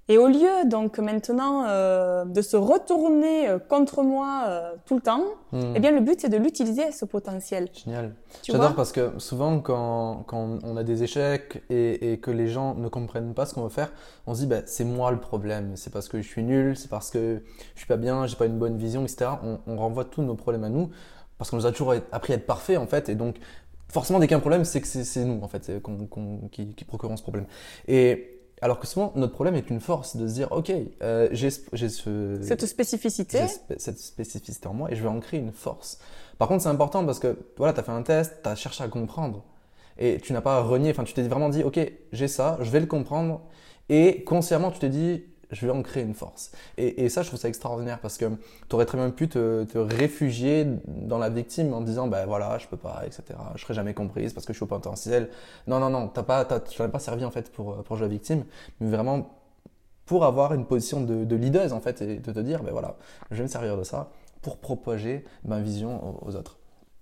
Et 0.07 0.19
au 0.19 0.27
lieu 0.27 0.65
donc 0.67 0.99
maintenant 0.99 1.65
euh, 1.65 2.25
de 2.25 2.41
se 2.43 2.55
retourner 2.55 3.49
euh, 3.49 3.57
contre 3.57 4.03
moi 4.03 4.43
euh, 4.45 4.73
tout 4.85 4.93
le 4.93 5.01
temps, 5.01 5.23
eh 5.53 5.79
bien 5.79 5.89
le 5.89 5.99
but 5.99 6.21
c'est 6.21 6.29
de 6.29 6.37
l'utiliser 6.37 6.91
ce 6.91 7.05
potentiel. 7.05 7.69
Génial. 7.73 8.13
J'adore 8.43 8.75
parce 8.75 8.91
que 8.91 9.17
souvent 9.17 9.59
quand, 9.59 10.23
quand 10.27 10.59
on 10.63 10.77
a 10.77 10.83
des 10.83 11.01
échecs 11.01 11.63
et, 11.71 12.11
et 12.11 12.19
que 12.19 12.29
les 12.29 12.47
gens 12.47 12.75
ne 12.75 12.87
comprennent 12.87 13.33
pas 13.33 13.47
ce 13.47 13.55
qu'on 13.55 13.63
veut 13.63 13.69
faire, 13.69 13.91
on 14.27 14.35
se 14.35 14.41
dit 14.41 14.45
bah, 14.45 14.61
c'est 14.67 14.85
moi 14.85 15.09
le 15.09 15.19
problème, 15.19 15.71
c'est 15.75 15.91
parce 15.91 16.07
que 16.07 16.21
je 16.21 16.27
suis 16.27 16.43
nul, 16.43 16.77
c'est 16.77 16.89
parce 16.89 17.09
que 17.09 17.41
je 17.73 17.79
suis 17.79 17.87
pas 17.87 17.97
bien, 17.97 18.27
j'ai 18.27 18.35
pas 18.35 18.45
une 18.45 18.59
bonne 18.59 18.77
vision, 18.77 19.01
etc. 19.03 19.31
On, 19.43 19.57
on 19.65 19.75
renvoie 19.75 20.05
tous 20.05 20.21
nos 20.21 20.35
problèmes 20.35 20.65
à 20.65 20.69
nous 20.69 20.91
parce 21.37 21.49
qu'on 21.49 21.57
nous 21.57 21.65
a 21.65 21.71
toujours 21.71 21.93
appris 22.11 22.33
à 22.33 22.35
être 22.37 22.45
parfait 22.45 22.77
en 22.77 22.87
fait 22.87 23.09
et 23.09 23.15
donc 23.15 23.37
forcément 23.89 24.19
dès 24.19 24.27
qu'il 24.27 24.31
y 24.31 24.35
a 24.35 24.37
un 24.37 24.41
problème 24.41 24.65
c'est 24.65 24.81
que 24.81 24.87
c'est 24.87 25.25
nous 25.25 25.39
en 25.43 25.47
fait 25.47 25.81
qu'on- 25.81 26.05
qu'on- 26.07 26.47
qui, 26.51 26.73
qui 26.75 26.85
procurons 26.85 27.17
ce 27.17 27.23
problème. 27.23 27.45
Et 27.87 28.31
alors 28.61 28.79
que 28.79 28.87
souvent 28.87 29.11
notre 29.15 29.33
problème 29.33 29.55
est 29.55 29.69
une 29.69 29.79
force 29.81 30.15
de 30.15 30.27
se 30.27 30.33
dire 30.33 30.51
ok 30.51 30.71
euh, 31.03 31.27
j'ai 31.31 31.49
ce- 31.49 32.39
Cette 32.41 32.65
spécificité. 32.65 33.39
cette 33.77 33.99
spécificité 33.99 34.67
en 34.67 34.73
moi 34.73 34.91
et 34.91 34.95
je 34.95 35.01
vais 35.03 35.09
en 35.09 35.19
créer 35.19 35.39
une 35.39 35.51
force. 35.51 35.99
Par 36.37 36.47
contre, 36.49 36.63
c'est 36.63 36.69
important 36.69 37.05
parce 37.05 37.19
que 37.19 37.37
voilà, 37.57 37.73
tu 37.73 37.79
as 37.79 37.83
fait 37.83 37.91
un 37.93 38.01
test, 38.01 38.39
tu 38.43 38.49
as 38.49 38.55
cherché 38.55 38.83
à 38.83 38.87
comprendre 38.89 39.43
et 39.97 40.19
tu 40.21 40.33
n'as 40.33 40.41
pas 40.41 40.61
renié, 40.61 40.91
enfin, 40.91 41.05
tu 41.05 41.13
t'es 41.13 41.23
vraiment 41.23 41.47
dit, 41.47 41.63
ok, 41.63 41.79
j'ai 42.11 42.27
ça, 42.27 42.57
je 42.61 42.69
vais 42.71 42.81
le 42.81 42.85
comprendre 42.87 43.41
et 43.87 44.23
consciemment, 44.25 44.71
tu 44.71 44.79
t'es 44.79 44.89
dit, 44.89 45.23
je 45.51 45.65
vais 45.65 45.71
en 45.71 45.81
créer 45.81 46.03
une 46.03 46.13
force. 46.13 46.51
Et, 46.77 47.03
et 47.05 47.09
ça, 47.09 47.21
je 47.21 47.27
trouve 47.27 47.39
ça 47.39 47.47
extraordinaire 47.47 47.99
parce 47.99 48.17
que 48.17 48.25
tu 48.69 48.75
aurais 48.75 48.85
très 48.85 48.97
bien 48.97 49.09
pu 49.09 49.27
te, 49.29 49.63
te 49.63 49.77
réfugier 49.77 50.65
dans 50.87 51.17
la 51.17 51.29
victime 51.29 51.73
en 51.73 51.81
disant, 51.81 52.07
ben 52.07 52.25
voilà, 52.25 52.57
je 52.57 52.67
peux 52.67 52.77
pas, 52.77 53.03
etc. 53.05 53.23
Je 53.55 53.61
serai 53.61 53.73
jamais 53.73 53.93
comprise 53.93 54.33
parce 54.33 54.45
que 54.45 54.53
je 54.53 54.57
suis 54.57 54.63
au 54.63 54.67
potentiel. 54.67 55.29
Non, 55.67 55.79
non, 55.79 55.89
non, 55.89 56.07
t'as 56.07 56.23
pas, 56.23 56.45
t'as- 56.45 56.59
tu 56.59 56.81
n'as 56.81 56.87
pas 56.87 56.99
servi 56.99 57.25
en 57.25 57.31
fait 57.31 57.51
pour, 57.51 57.83
pour 57.83 57.95
jouer 57.95 58.07
la 58.07 58.11
victime, 58.13 58.43
mais 58.79 58.89
vraiment 58.89 59.29
pour 60.05 60.23
avoir 60.25 60.53
une 60.53 60.65
position 60.65 61.01
de, 61.01 61.23
de 61.25 61.35
leader 61.35 61.73
en 61.73 61.79
fait 61.79 62.01
et 62.01 62.17
de 62.17 62.31
te 62.31 62.39
dire, 62.39 62.61
ben 62.63 62.71
voilà, 62.71 62.95
je 63.31 63.37
vais 63.37 63.43
me 63.43 63.47
servir 63.47 63.75
de 63.77 63.83
ça 63.83 64.09
pour 64.41 64.57
propager 64.57 65.25
ma 65.43 65.59
vision 65.59 66.19
aux, 66.23 66.29
aux 66.29 66.35
autres. 66.35 66.57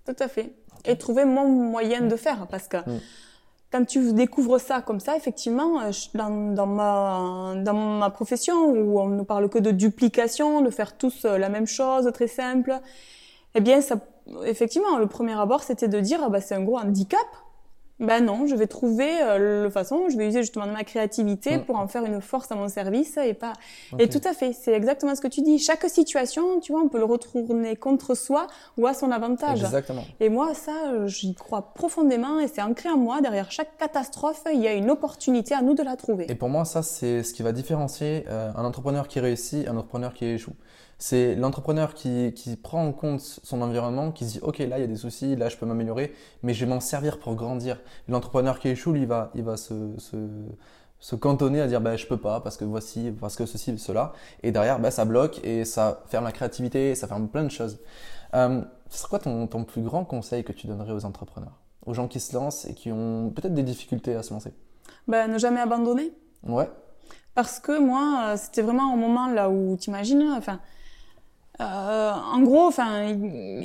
Tout 0.06 0.16
à 0.18 0.28
fait. 0.28 0.52
Et 0.86 0.96
trouver 0.96 1.24
mon 1.24 1.46
moyen 1.48 2.02
de 2.02 2.16
faire 2.16 2.46
parce 2.46 2.68
que 2.68 2.76
Mm. 2.78 3.00
Quand 3.74 3.84
tu 3.84 4.12
découvres 4.12 4.60
ça 4.60 4.82
comme 4.82 5.00
ça, 5.00 5.16
effectivement, 5.16 5.80
euh, 5.80 5.90
dans 6.14 6.66
ma 6.66 7.54
dans 7.56 7.74
ma 7.74 8.08
profession 8.08 8.66
où 8.70 9.00
on 9.00 9.08
ne 9.08 9.24
parle 9.24 9.48
que 9.48 9.58
de 9.58 9.72
duplication, 9.72 10.60
de 10.60 10.70
faire 10.70 10.96
tous 10.96 11.24
euh, 11.24 11.38
la 11.38 11.48
même 11.48 11.66
chose, 11.66 12.08
très 12.14 12.28
simple, 12.28 12.78
eh 13.56 13.60
bien 13.60 13.80
ça, 13.80 13.96
effectivement, 14.46 14.96
le 14.96 15.08
premier 15.08 15.32
abord 15.32 15.64
c'était 15.64 15.88
de 15.88 15.98
dire 15.98 16.20
ah 16.22 16.28
bah 16.28 16.40
c'est 16.40 16.54
un 16.54 16.62
gros 16.62 16.78
handicap 16.78 17.26
Ben 18.00 18.24
non, 18.24 18.46
je 18.46 18.56
vais 18.56 18.66
trouver 18.66 19.08
euh, 19.22 19.62
le 19.64 19.70
façon, 19.70 20.08
je 20.08 20.16
vais 20.16 20.26
user 20.26 20.40
justement 20.42 20.66
de 20.66 20.72
ma 20.72 20.82
créativité 20.82 21.58
Mm. 21.58 21.64
pour 21.64 21.76
en 21.76 21.86
faire 21.86 22.04
une 22.04 22.20
force 22.20 22.50
à 22.50 22.56
mon 22.56 22.68
service 22.68 23.16
et 23.18 23.34
pas. 23.34 23.52
Et 23.98 24.08
tout 24.08 24.20
à 24.24 24.32
fait, 24.32 24.52
c'est 24.52 24.72
exactement 24.72 25.14
ce 25.14 25.20
que 25.20 25.28
tu 25.28 25.42
dis. 25.42 25.58
Chaque 25.58 25.84
situation, 25.88 26.58
tu 26.60 26.72
vois, 26.72 26.82
on 26.82 26.88
peut 26.88 26.98
le 26.98 27.04
retourner 27.04 27.76
contre 27.76 28.14
soi 28.16 28.46
ou 28.78 28.86
à 28.86 28.94
son 28.94 29.10
avantage. 29.12 29.62
Exactement. 29.62 30.04
Et 30.18 30.28
moi, 30.28 30.54
ça, 30.54 30.72
euh, 30.92 31.06
j'y 31.06 31.34
crois 31.34 31.72
profondément 31.74 32.40
et 32.40 32.48
c'est 32.48 32.62
ancré 32.62 32.88
en 32.88 32.96
moi. 32.98 33.20
Derrière 33.20 33.50
chaque 33.52 33.76
catastrophe, 33.78 34.42
il 34.52 34.60
y 34.60 34.66
a 34.66 34.72
une 34.72 34.90
opportunité 34.90 35.54
à 35.54 35.62
nous 35.62 35.74
de 35.74 35.82
la 35.82 35.96
trouver. 35.96 36.26
Et 36.28 36.34
pour 36.34 36.48
moi, 36.48 36.64
ça, 36.64 36.82
c'est 36.82 37.22
ce 37.22 37.32
qui 37.32 37.42
va 37.42 37.52
différencier 37.52 38.24
euh, 38.28 38.50
un 38.56 38.64
entrepreneur 38.64 39.06
qui 39.06 39.20
réussit 39.20 39.64
et 39.66 39.68
un 39.68 39.76
entrepreneur 39.76 40.12
qui 40.14 40.24
échoue. 40.26 40.54
C'est 40.98 41.34
l'entrepreneur 41.34 41.94
qui, 41.94 42.32
qui 42.34 42.56
prend 42.56 42.86
en 42.86 42.92
compte 42.92 43.20
son 43.20 43.62
environnement, 43.62 44.12
qui 44.12 44.24
se 44.26 44.32
dit, 44.32 44.40
OK, 44.42 44.58
là, 44.58 44.78
il 44.78 44.80
y 44.80 44.84
a 44.84 44.86
des 44.86 44.96
soucis, 44.96 45.36
là, 45.36 45.48
je 45.48 45.56
peux 45.56 45.66
m'améliorer, 45.66 46.14
mais 46.42 46.54
je 46.54 46.64
vais 46.64 46.70
m'en 46.70 46.80
servir 46.80 47.18
pour 47.18 47.34
grandir. 47.34 47.80
L'entrepreneur 48.08 48.58
qui 48.58 48.68
échoue, 48.68 48.94
il 48.96 49.06
va, 49.06 49.30
il 49.34 49.42
va 49.42 49.56
se, 49.56 49.74
se, 49.98 50.16
se 51.00 51.16
cantonner 51.16 51.60
à 51.60 51.66
dire, 51.66 51.80
bah, 51.80 51.96
je 51.96 52.06
peux 52.06 52.16
pas, 52.16 52.40
parce 52.40 52.56
que 52.56 52.64
voici, 52.64 53.12
parce 53.20 53.36
que 53.36 53.44
ceci, 53.44 53.76
cela. 53.78 54.12
Et 54.42 54.52
derrière, 54.52 54.78
bah, 54.78 54.90
ça 54.90 55.04
bloque 55.04 55.44
et 55.44 55.64
ça 55.64 56.02
ferme 56.06 56.24
la 56.24 56.32
créativité, 56.32 56.94
ça 56.94 57.08
ferme 57.08 57.28
plein 57.28 57.44
de 57.44 57.50
choses. 57.50 57.78
Euh, 58.34 58.62
ce 58.88 58.98
serait 58.98 59.10
quoi 59.10 59.18
ton, 59.18 59.46
ton 59.46 59.64
plus 59.64 59.82
grand 59.82 60.04
conseil 60.04 60.44
que 60.44 60.52
tu 60.52 60.66
donnerais 60.66 60.92
aux 60.92 61.04
entrepreneurs? 61.04 61.58
Aux 61.86 61.94
gens 61.94 62.08
qui 62.08 62.20
se 62.20 62.34
lancent 62.34 62.64
et 62.64 62.74
qui 62.74 62.90
ont 62.90 63.30
peut-être 63.30 63.54
des 63.54 63.62
difficultés 63.62 64.14
à 64.14 64.22
se 64.22 64.32
lancer? 64.32 64.52
Ben, 65.06 65.30
ne 65.30 65.38
jamais 65.38 65.60
abandonner. 65.60 66.12
Ouais. 66.42 66.70
Parce 67.34 67.58
que 67.58 67.78
moi, 67.78 68.28
euh, 68.28 68.36
c'était 68.36 68.62
vraiment 68.62 68.92
un 68.92 68.96
moment 68.96 69.26
là 69.26 69.50
où, 69.50 69.76
t'imagines, 69.76 70.22
enfin, 70.36 70.60
euh, 71.60 72.10
en 72.32 72.40
gros, 72.40 72.66
enfin, 72.66 73.16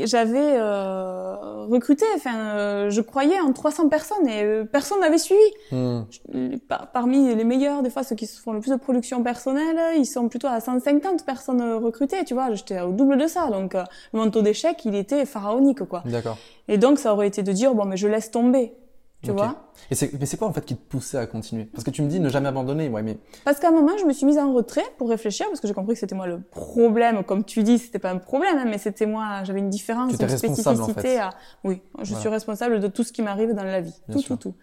j'avais 0.04 0.58
euh, 0.58 1.66
recruté, 1.70 2.06
enfin, 2.16 2.36
euh, 2.38 2.90
je 2.90 3.02
croyais 3.02 3.40
en 3.40 3.52
300 3.52 3.90
personnes 3.90 4.28
et 4.28 4.44
euh, 4.44 4.64
personne 4.64 5.00
n'avait 5.00 5.18
suivi. 5.18 5.40
Hmm. 5.72 6.02
Je- 6.12 6.58
par- 6.68 6.88
Parmi 6.92 7.34
les 7.34 7.44
meilleurs, 7.44 7.82
des 7.82 7.90
fois, 7.90 8.04
ceux 8.04 8.16
qui 8.16 8.28
se 8.28 8.40
font 8.40 8.54
le 8.54 8.60
plus 8.60 8.72
de 8.72 8.76
production 8.76 9.24
personnelle, 9.24 9.98
ils 9.98 10.06
sont 10.06 10.30
plutôt 10.30 10.48
à 10.48 10.60
150 10.60 11.26
personnes 11.26 11.62
recrutées, 11.84 12.24
tu 12.26 12.34
vois. 12.36 12.54
J'étais 12.54 12.80
au 12.82 12.92
double 12.92 13.18
de 13.18 13.28
ça, 13.28 13.48
donc 13.48 13.74
euh, 13.76 13.84
le 14.14 14.20
manteau 14.20 14.42
d'échec, 14.42 14.84
il 14.86 14.96
était 14.96 15.26
pharaonique, 15.26 15.84
quoi. 15.86 16.04
D'accord. 16.06 16.38
Et 16.68 16.78
donc, 16.78 17.00
ça 17.00 17.14
aurait 17.14 17.28
été 17.28 17.42
de 17.42 17.52
dire, 17.52 17.74
bon, 17.74 17.86
mais 17.86 17.98
je 17.98 18.08
laisse 18.08 18.30
tomber, 18.30 18.74
tu 19.22 19.32
vois. 19.32 19.70
Et 19.92 19.96
c'est, 19.96 20.14
mais 20.18 20.26
c'est 20.26 20.38
quoi 20.38 20.48
en 20.48 20.54
fait 20.54 20.64
qui 20.66 20.76
te 20.78 20.82
poussait 20.82 21.18
à 21.18 21.28
continuer? 21.28 21.66
Parce 21.66 21.84
que 21.84 21.90
tu 21.90 22.02
me 22.02 22.08
dis 22.08 22.20
ne 22.22 22.30
jamais 22.30 22.48
abandonner, 22.48 22.88
ouais, 22.90 23.02
mais 23.04 23.18
Parce 23.44 23.60
qu'à 23.60 23.68
un 23.68 23.72
moment, 23.72 23.98
je 24.00 24.06
me 24.06 24.14
suis 24.14 24.26
mise 24.26 24.38
en 24.38 24.54
retrait 24.54 24.86
pour 24.98 25.10
réfléchir, 25.10 25.46
parce 25.48 25.60
que 25.60 25.68
j'ai 25.68 25.74
compris 25.74 25.94
que 25.96 26.00
c'était 26.00 26.16
moi 26.16 26.26
le 26.28 26.40
problème. 26.42 27.24
Comme 27.26 27.44
tu 27.44 27.64
dis, 27.64 27.80
c'était 27.80 28.00
pas 28.00 28.12
un 28.12 28.18
problème, 28.18 28.58
hein, 28.58 28.66
mais 28.66 28.78
c'était 28.78 29.06
moi, 29.06 29.44
j'avais 29.44 29.60
une 29.60 29.70
différence, 29.70 30.14
une 30.14 30.24
en 30.26 30.30
spécificité 30.30 31.02
fait. 31.02 31.18
à... 31.18 31.32
Oui, 31.66 31.82
je 32.00 32.06
Voilà. 32.06 32.20
suis 32.20 32.30
responsable 32.30 32.80
de 32.80 32.88
tout 32.88 33.04
ce 33.04 33.12
qui 33.12 33.22
m'arrive 33.22 33.54
dans 33.54 33.64
la 33.64 33.82
vie. 33.82 33.94
Bien 34.08 34.16
tout, 34.16 34.22
sûr. 34.22 34.38
tout, 34.38 34.50
tout. 34.52 34.56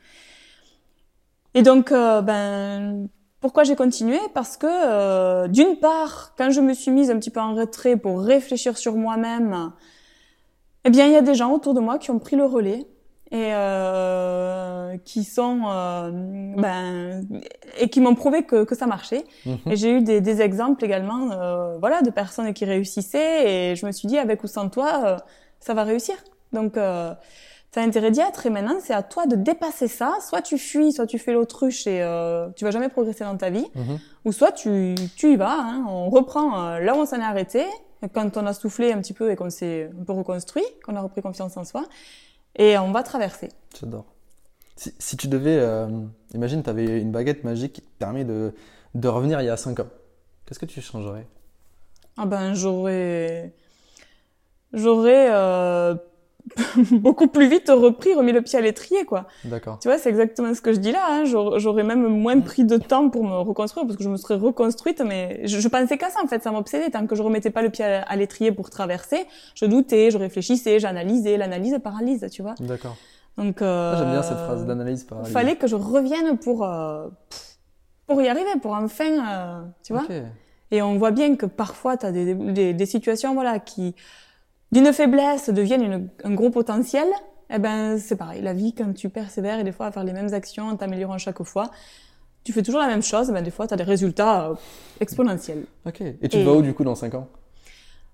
Et 1.54 1.62
donc, 1.62 1.92
euh, 1.92 2.22
ben, 2.22 3.08
pourquoi 3.40 3.64
j'ai 3.64 3.76
continué? 3.76 4.18
Parce 4.34 4.56
que, 4.56 4.66
euh, 4.68 5.48
d'une 5.48 5.76
part, 5.78 6.34
quand 6.38 6.50
je 6.50 6.60
me 6.60 6.72
suis 6.74 6.90
mise 6.90 7.10
un 7.10 7.18
petit 7.18 7.30
peu 7.30 7.40
en 7.40 7.54
retrait 7.54 7.96
pour 7.96 8.20
réfléchir 8.22 8.76
sur 8.78 8.94
moi-même, 8.96 9.72
eh 10.84 10.90
bien, 10.90 11.06
il 11.06 11.12
y 11.12 11.16
a 11.16 11.22
des 11.22 11.34
gens 11.34 11.52
autour 11.52 11.74
de 11.74 11.80
moi 11.80 11.98
qui 11.98 12.10
ont 12.10 12.18
pris 12.18 12.36
le 12.36 12.44
relais 12.44 12.86
et 13.32 13.50
euh, 13.54 14.96
qui 15.04 15.24
sont 15.24 15.62
euh, 15.66 16.10
ben 16.56 17.26
et 17.78 17.88
qui 17.88 18.00
m'ont 18.00 18.14
prouvé 18.14 18.44
que, 18.44 18.64
que 18.64 18.74
ça 18.76 18.86
marchait. 18.86 19.24
Mhm. 19.44 19.58
et 19.66 19.76
j'ai 19.76 19.90
eu 19.90 20.00
des, 20.02 20.20
des 20.20 20.40
exemples 20.40 20.84
également 20.84 21.32
euh, 21.32 21.76
voilà 21.78 22.02
de 22.02 22.10
personnes 22.10 22.52
qui 22.54 22.64
réussissaient 22.64 23.70
et 23.72 23.76
je 23.76 23.84
me 23.84 23.92
suis 23.92 24.06
dit 24.06 24.18
avec 24.18 24.44
ou 24.44 24.46
sans 24.46 24.68
toi 24.68 25.02
euh, 25.04 25.16
ça 25.60 25.74
va 25.74 25.82
réussir. 25.82 26.14
Donc 26.52 26.76
euh, 26.76 27.12
t'as 27.72 27.82
intérêt 27.82 28.12
d'y 28.12 28.20
être 28.20 28.46
et 28.46 28.50
maintenant 28.50 28.76
c'est 28.80 28.94
à 28.94 29.02
toi 29.02 29.26
de 29.26 29.34
dépasser 29.34 29.88
ça. 29.88 30.14
Soit 30.20 30.42
tu 30.42 30.56
fuis 30.56 30.92
soit 30.92 31.06
tu 31.06 31.18
fais 31.18 31.32
l'autruche 31.32 31.88
et 31.88 32.02
euh, 32.02 32.48
tu 32.54 32.64
vas 32.64 32.70
jamais 32.70 32.88
progresser 32.88 33.24
dans 33.24 33.36
ta 33.36 33.50
vie. 33.50 33.66
Mhm. 33.74 33.98
ou 34.24 34.30
soit 34.30 34.52
tu, 34.52 34.94
tu 35.16 35.32
y 35.32 35.36
vas, 35.36 35.58
hein, 35.58 35.84
on 35.88 36.10
reprend 36.10 36.78
là 36.78 36.94
où 36.94 36.98
on 36.98 37.06
s'en 37.06 37.18
est 37.18 37.24
arrêté, 37.24 37.64
quand 38.12 38.36
on 38.36 38.46
a 38.46 38.52
soufflé 38.52 38.92
un 38.92 38.98
petit 38.98 39.14
peu 39.14 39.30
et 39.32 39.36
qu'on 39.36 39.50
s'est 39.50 39.90
un 40.00 40.04
peu 40.04 40.12
reconstruit, 40.12 40.64
qu'on 40.84 40.94
a 40.96 41.00
repris 41.00 41.22
confiance 41.22 41.56
en 41.56 41.64
soi, 41.64 41.84
et 42.56 42.78
on 42.78 42.92
va 42.92 43.02
traverser. 43.02 43.50
j'adore. 43.78 44.04
Si, 44.76 44.94
si 44.98 45.16
tu 45.16 45.28
devais, 45.28 45.58
euh, 45.58 45.88
imagine, 46.34 46.62
tu 46.62 46.68
avais 46.68 47.00
une 47.00 47.10
baguette 47.12 47.44
magique 47.44 47.72
qui 47.74 47.80
te 47.82 47.88
permet 47.98 48.24
de, 48.24 48.54
de 48.94 49.08
revenir 49.08 49.40
il 49.40 49.46
y 49.46 49.48
a 49.48 49.56
5 49.56 49.80
ans. 49.80 49.88
Qu'est-ce 50.44 50.58
que 50.58 50.66
tu 50.66 50.80
changerais? 50.82 51.26
Ah 52.18 52.26
ben 52.26 52.54
j'aurais 52.54 53.52
j'aurais 54.72 55.28
euh, 55.30 55.94
beaucoup 56.92 57.26
plus 57.26 57.48
vite 57.48 57.70
repris, 57.70 58.14
remis 58.14 58.32
le 58.32 58.42
pied 58.42 58.58
à 58.58 58.62
l'étrier 58.62 59.04
quoi. 59.04 59.26
D'accord. 59.44 59.78
Tu 59.80 59.88
vois, 59.88 59.98
c'est 59.98 60.08
exactement 60.08 60.54
ce 60.54 60.60
que 60.60 60.72
je 60.72 60.78
dis 60.78 60.92
là. 60.92 61.04
Hein. 61.08 61.24
J'aurais 61.24 61.82
même 61.82 62.06
moins 62.06 62.40
pris 62.40 62.64
de 62.64 62.76
temps 62.76 63.08
pour 63.10 63.24
me 63.24 63.36
reconstruire 63.38 63.86
parce 63.86 63.96
que 63.96 64.04
je 64.04 64.08
me 64.08 64.16
serais 64.16 64.36
reconstruite, 64.36 65.02
mais 65.06 65.46
je, 65.46 65.58
je 65.60 65.68
pensais 65.68 65.98
qu'à 65.98 66.10
ça 66.10 66.20
en 66.24 66.26
fait, 66.26 66.42
ça 66.42 66.50
m'obsédait. 66.50 66.90
Tant 66.90 67.06
que 67.06 67.14
je 67.14 67.22
remettais 67.22 67.50
pas 67.50 67.62
le 67.62 67.70
pied 67.70 67.84
à, 67.84 68.02
à 68.02 68.16
l'étrier 68.16 68.52
pour 68.52 68.70
traverser, 68.70 69.26
je 69.54 69.66
doutais, 69.66 70.10
je 70.10 70.18
réfléchissais, 70.18 70.78
j'analysais. 70.78 71.36
L'analyse 71.36 71.78
paralyse, 71.82 72.26
tu 72.32 72.42
vois. 72.42 72.54
D'accord. 72.60 72.96
Donc 73.36 73.60
euh, 73.60 73.92
Ah, 73.94 73.98
J'aime 73.98 74.10
bien 74.12 74.22
cette 74.22 74.38
phrase 74.38 74.66
d'analyse 74.66 75.04
par 75.04 75.18
Il 75.26 75.30
fallait 75.30 75.56
que 75.56 75.66
je 75.66 75.76
revienne 75.76 76.38
pour 76.38 76.64
euh, 76.64 77.08
pour 78.06 78.22
y 78.22 78.28
arriver, 78.28 78.50
pour 78.62 78.72
enfin, 78.72 79.04
euh, 79.04 79.60
tu 79.82 79.92
vois. 79.92 80.04
Et 80.70 80.82
on 80.82 80.96
voit 80.96 81.12
bien 81.12 81.36
que 81.36 81.46
parfois, 81.46 81.96
tu 81.96 82.06
as 82.06 82.12
des, 82.12 82.34
des, 82.34 82.74
des 82.74 82.86
situations 82.86 83.34
voilà, 83.34 83.60
qui, 83.60 83.94
d'une 84.72 84.92
faiblesse, 84.92 85.50
deviennent 85.50 85.82
une- 85.84 86.08
un 86.24 86.34
gros 86.34 86.50
potentiel. 86.50 87.06
Eh 87.50 87.58
ben, 87.58 87.98
c'est 87.98 88.16
pareil. 88.16 88.42
La 88.42 88.52
vie, 88.52 88.74
quand 88.74 88.92
tu 88.92 89.08
persévères 89.08 89.58
et 89.60 89.64
des 89.64 89.72
fois 89.72 89.86
à 89.86 89.92
faire 89.92 90.04
les 90.04 90.12
mêmes 90.12 90.34
actions, 90.34 90.68
en 90.68 90.76
t'améliorant 90.76 91.18
chaque 91.18 91.42
fois, 91.44 91.70
tu 92.44 92.52
fais 92.52 92.62
toujours 92.62 92.80
la 92.80 92.88
même 92.88 93.02
chose, 93.02 93.30
ben, 93.30 93.42
des 93.42 93.50
fois, 93.52 93.66
tu 93.68 93.74
as 93.74 93.76
des 93.76 93.84
résultats 93.84 94.50
euh, 94.50 94.54
exponentiels. 95.00 95.64
Ok. 95.86 96.00
Et 96.00 96.28
tu 96.28 96.38
Et- 96.38 96.44
vois 96.44 96.56
où 96.56 96.62
du 96.62 96.74
coup 96.74 96.84
dans 96.84 96.94
5 96.96 97.14
ans? 97.14 97.28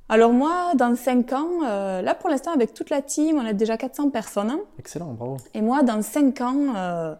Alors 0.09 0.33
moi, 0.33 0.73
dans 0.75 0.95
cinq 0.95 1.33
ans, 1.33 1.49
euh, 1.65 2.03
là 2.03 2.15
pour 2.15 2.29
l'instant, 2.29 2.53
avec 2.53 2.75
toute 2.75 2.91
la 2.91 3.01
team, 3.01 3.39
on 3.39 3.47
est 3.47 3.55
déjà 3.55 3.79
400 3.79 4.11
personnes. 4.11 4.59
Excellent, 4.79 5.15
bravo. 5.15 5.39
Et 5.55 5.63
moi, 5.63 5.83
dans 5.83 6.03
cinq 6.03 6.43
ans, 6.43 6.75
euh, 6.77 7.15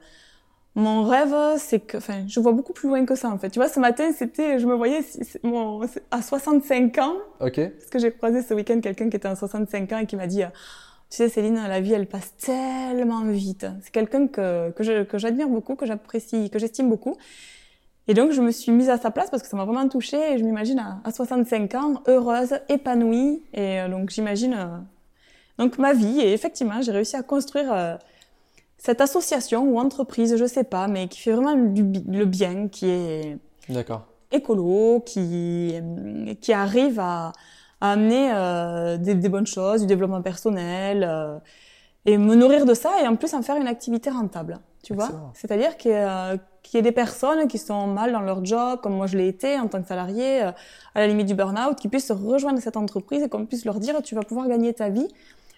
mon 0.75 1.05
rêve, 1.05 1.35
c'est 1.59 1.81
que, 1.81 1.99
enfin, 1.99 2.25
je 2.27 2.41
vois 2.41 2.53
beaucoup 2.53 2.73
plus 2.73 2.89
loin 2.89 3.05
que 3.05 3.15
ça, 3.15 3.29
en 3.29 3.37
fait. 3.39 3.51
Tu 3.51 3.59
vois, 3.59 3.69
ce 3.69 3.79
matin, 3.79 4.11
c'était, 4.17 4.59
je 4.59 4.67
me 4.67 4.75
voyais 4.75 5.01
mon- 5.43 5.81
à 6.11 6.23
65 6.23 6.97
ans, 6.99 7.15
Ok. 7.41 7.61
parce 7.61 7.91
que 7.91 7.99
j'ai 7.99 8.11
croisé 8.11 8.43
ce 8.43 8.55
week-end 8.55 8.81
quelqu'un 8.81 9.11
qui 9.11 9.17
était 9.17 9.29
à 9.29 9.37
65 9.37 9.93
ans 9.93 9.99
et 9.99 10.07
qui 10.07 10.17
m'a 10.17 10.27
dit, 10.27 10.41
tu 11.11 11.17
sais, 11.19 11.29
Céline, 11.29 11.57
la 11.57 11.81
vie, 11.83 11.93
elle 11.93 12.07
passe 12.07 12.35
tellement 12.39 13.23
vite. 13.25 13.67
C'est 13.83 13.91
quelqu'un 13.93 14.27
que, 14.29 14.71
que 14.71 15.19
j'admire 15.19 15.49
beaucoup, 15.49 15.75
que 15.77 15.85
j'apprécie, 15.85 16.49
que 16.49 16.59
j'estime 16.59 16.89
beaucoup. 16.89 17.17
Et 18.09 18.15
donc, 18.15 18.33
je 18.33 18.41
me 18.41 18.51
suis 18.51 18.73
mise 18.73 18.89
à 18.89 18.97
sa 18.97 19.11
place 19.11 19.29
parce 19.31 19.43
que 19.43 19.49
ça 19.49 19.57
m'a 19.59 19.65
vraiment 19.67 19.87
touchée 19.89 20.33
et 20.33 20.39
je 20.39 20.43
m'imagine 20.45 20.79
à, 20.79 21.01
à 21.05 21.13
65 21.13 21.75
ans, 21.75 22.03
heureuse, 22.09 22.55
épanouie. 22.71 23.43
Et 23.53 23.79
euh, 23.81 23.89
donc, 23.89 24.09
j'imagine, 24.11 24.55
euh, 24.55 24.67
donc 25.59 25.77
ma 25.79 25.93
vie. 25.93 26.21
Et 26.21 26.33
effectivement, 26.33 26.81
j'ai 26.81 26.93
réussi 26.93 27.15
à 27.15 27.23
construire 27.23 27.71
euh, 27.73 27.95
cette 28.87 29.01
association 29.01 29.61
ou 29.71 29.79
entreprise, 29.79 30.37
je 30.37 30.45
sais 30.57 30.65
pas, 30.65 30.89
mais 30.89 31.07
qui 31.09 31.21
fait 31.21 31.33
vraiment 31.33 31.55
du, 31.77 31.83
le 32.21 32.25
bien, 32.27 32.69
qui 32.69 32.87
est, 32.89 33.39
écolo, 34.33 35.01
qui, 35.07 35.73
euh, 35.75 36.35
qui 36.41 36.53
arrive 36.53 36.99
à, 36.99 37.33
à 37.81 37.93
amener 37.93 38.31
euh, 38.35 38.97
des, 38.97 39.15
des 39.15 39.29
bonnes 39.29 39.47
choses, 39.47 39.83
du 39.83 39.87
développement 39.87 40.23
personnel, 40.23 41.07
euh, 41.09 41.39
et 42.07 42.19
me 42.19 42.35
nourrir 42.35 42.65
de 42.67 42.75
ça, 42.75 42.91
et 43.03 43.07
en 43.07 43.15
plus 43.15 43.33
en 43.35 43.43
faire 43.43 43.57
une 43.57 43.69
activité 43.69 44.11
rentable, 44.11 44.59
tu 44.83 44.95
vois. 44.95 45.09
C'est-à-dire 45.35 45.77
qu'il 45.77 45.93
y, 45.93 45.95
a- 45.95 46.37
qu'il 46.65 46.79
y 46.79 46.81
ait 46.81 46.83
des 46.83 46.93
personnes 47.05 47.47
qui 47.47 47.59
sont 47.59 47.87
mal 47.87 48.11
dans 48.13 48.21
leur 48.21 48.45
job, 48.45 48.81
comme 48.83 48.95
moi 48.97 49.07
je 49.07 49.17
l'ai 49.19 49.29
été 49.29 49.59
en 49.61 49.69
tant 49.69 49.81
que 49.83 49.87
salarié, 49.89 50.41
à 50.41 50.55
la 50.97 51.07
limite 51.07 51.27
du 51.29 51.35
burn-out, 51.35 51.77
qui 51.79 51.89
puissent 51.89 52.09
se 52.09 52.13
rejoindre 52.13 52.61
cette 52.61 52.77
entreprise 52.77 53.23
et 53.23 53.29
qu'on 53.29 53.47
puisse 53.47 53.65
leur 53.65 53.79
dire 53.79 54.03
tu 54.03 54.15
vas 54.17 54.23
pouvoir 54.23 54.49
gagner 54.49 54.73
ta 54.73 54.89
vie, 54.89 55.09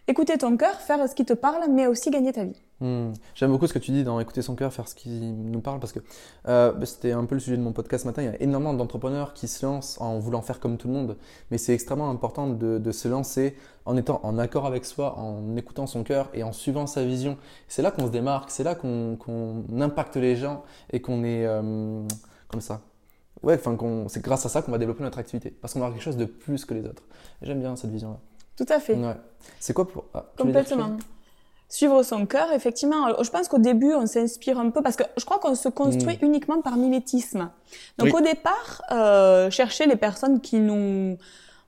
écouter 0.06 0.37
ton 0.38 0.56
cœur, 0.56 0.75
faire 0.75 1.08
ce 1.08 1.14
qui 1.14 1.25
te 1.25 1.32
parle, 1.32 1.70
mais 1.70 1.87
aussi 1.87 2.11
gagner 2.11 2.32
ta 2.32 2.44
vie. 2.44 2.61
Hmm. 2.80 3.12
J'aime 3.34 3.50
beaucoup 3.50 3.66
ce 3.66 3.73
que 3.73 3.78
tu 3.78 3.92
dis 3.92 4.04
dans 4.04 4.20
écouter 4.20 4.42
son 4.42 4.54
cœur, 4.54 4.73
faire 4.73 4.88
ce 4.88 4.94
qui 4.94 5.08
nous 5.08 5.61
parle, 5.61 5.80
parce 5.80 5.92
que 5.92 6.00
euh, 6.49 6.73
bah, 6.73 6.87
c'était 6.87 7.12
un 7.12 7.25
peu 7.25 7.34
le 7.34 7.40
sujet 7.40 7.56
de 7.56 7.62
mon 7.62 7.73
podcast 7.73 8.02
ce 8.02 8.08
matin. 8.08 8.23
Il 8.23 8.26
y 8.26 8.28
a 8.28 8.42
énormément 8.42 8.75
d'entrepreneurs 8.75 9.32
qui 9.32 9.49
se 9.49 9.64
lancent 9.64 10.00
en 10.00 10.18
voulant 10.18 10.42
faire 10.42 10.61
comme 10.61 10.76
tout 10.76 10.88
le 10.88 10.94
monde, 10.94 11.16
mais 11.50 11.58
c'est 11.58 11.73
extrêmement 11.73 12.11
important 12.11 12.49
de, 12.49 12.92
se 12.92 13.08
lancer 13.08 13.56
en 13.87 13.96
étant 13.96 14.20
en 14.23 14.38
accord 14.38 14.66
avec 14.66 14.84
soi, 14.84 15.18
en 15.18 15.56
écoutant 15.56 15.87
son 15.87 16.04
cœur 16.04 16.28
et 16.34 16.42
en 16.42 16.52
suivant 16.52 16.87
sa 16.87 17.04
vision. 17.04 17.38
C'est 17.68 17.82
là 17.82 17.90
qu'on 17.90 18.06
se 18.06 18.12
démarque, 18.12 18.50
c'est 18.50 18.64
là 18.64 18.75
qu'on 18.75 19.16
impacte 19.80 20.16
les 20.16 20.37
gens 20.37 20.64
et 20.92 21.00
qu'on 21.00 21.25
est 21.25 21.46
euh, 21.46 22.02
comme 22.49 22.61
ça. 22.61 22.82
Ouais, 23.42 23.54
enfin, 23.54 23.76
c'est 24.08 24.23
grâce 24.23 24.46
à 24.46 24.49
ça 24.49 24.62
qu'on 24.62 24.73
va 24.73 24.78
développer 24.78 25.02
notre 25.02 25.18
activité, 25.18 25.50
parce 25.50 25.75
qu'on 25.75 25.80
aura 25.80 25.90
quelque 25.90 26.02
chose 26.02 26.16
de 26.16 26.25
plus 26.25 26.64
que 26.64 26.75
les 26.75 26.87
autres. 26.87 27.02
J'aime 27.42 27.61
bien 27.61 27.76
cette 27.76 27.90
vision-là. 27.90 28.18
Tout 28.56 28.66
à 28.68 28.80
fait. 28.80 28.94
Ouais. 28.94 29.16
C'est 29.61 29.73
quoi 29.73 29.88
pour 29.88 30.04
ah, 30.14 30.20
dire 30.37 30.46
Complètement. 30.46 30.96
Suivre 31.68 32.02
son 32.02 32.26
cœur, 32.26 32.52
effectivement. 32.52 33.23
Je 33.23 33.30
pense 33.30 33.49
qu'au 33.49 33.58
début, 33.58 33.94
on 33.94 34.06
s'inspire 34.06 34.58
un 34.58 34.70
peu 34.70 34.82
parce 34.82 34.96
que 34.96 35.02
je 35.16 35.25
crois 35.25 35.38
qu'on 35.38 35.54
se 35.54 35.68
construit 35.68 36.18
uniquement 36.23 36.61
par 36.61 36.76
mimétisme. 36.76 37.50
Donc. 37.99 38.08
Oui. 38.08 38.20
au 38.20 38.20
départ, 38.20 38.82
euh, 38.92 39.50
chercher 39.50 39.87
les 39.87 39.96
personnes 39.96 40.40
qui 40.40 40.61
nous... 40.61 41.16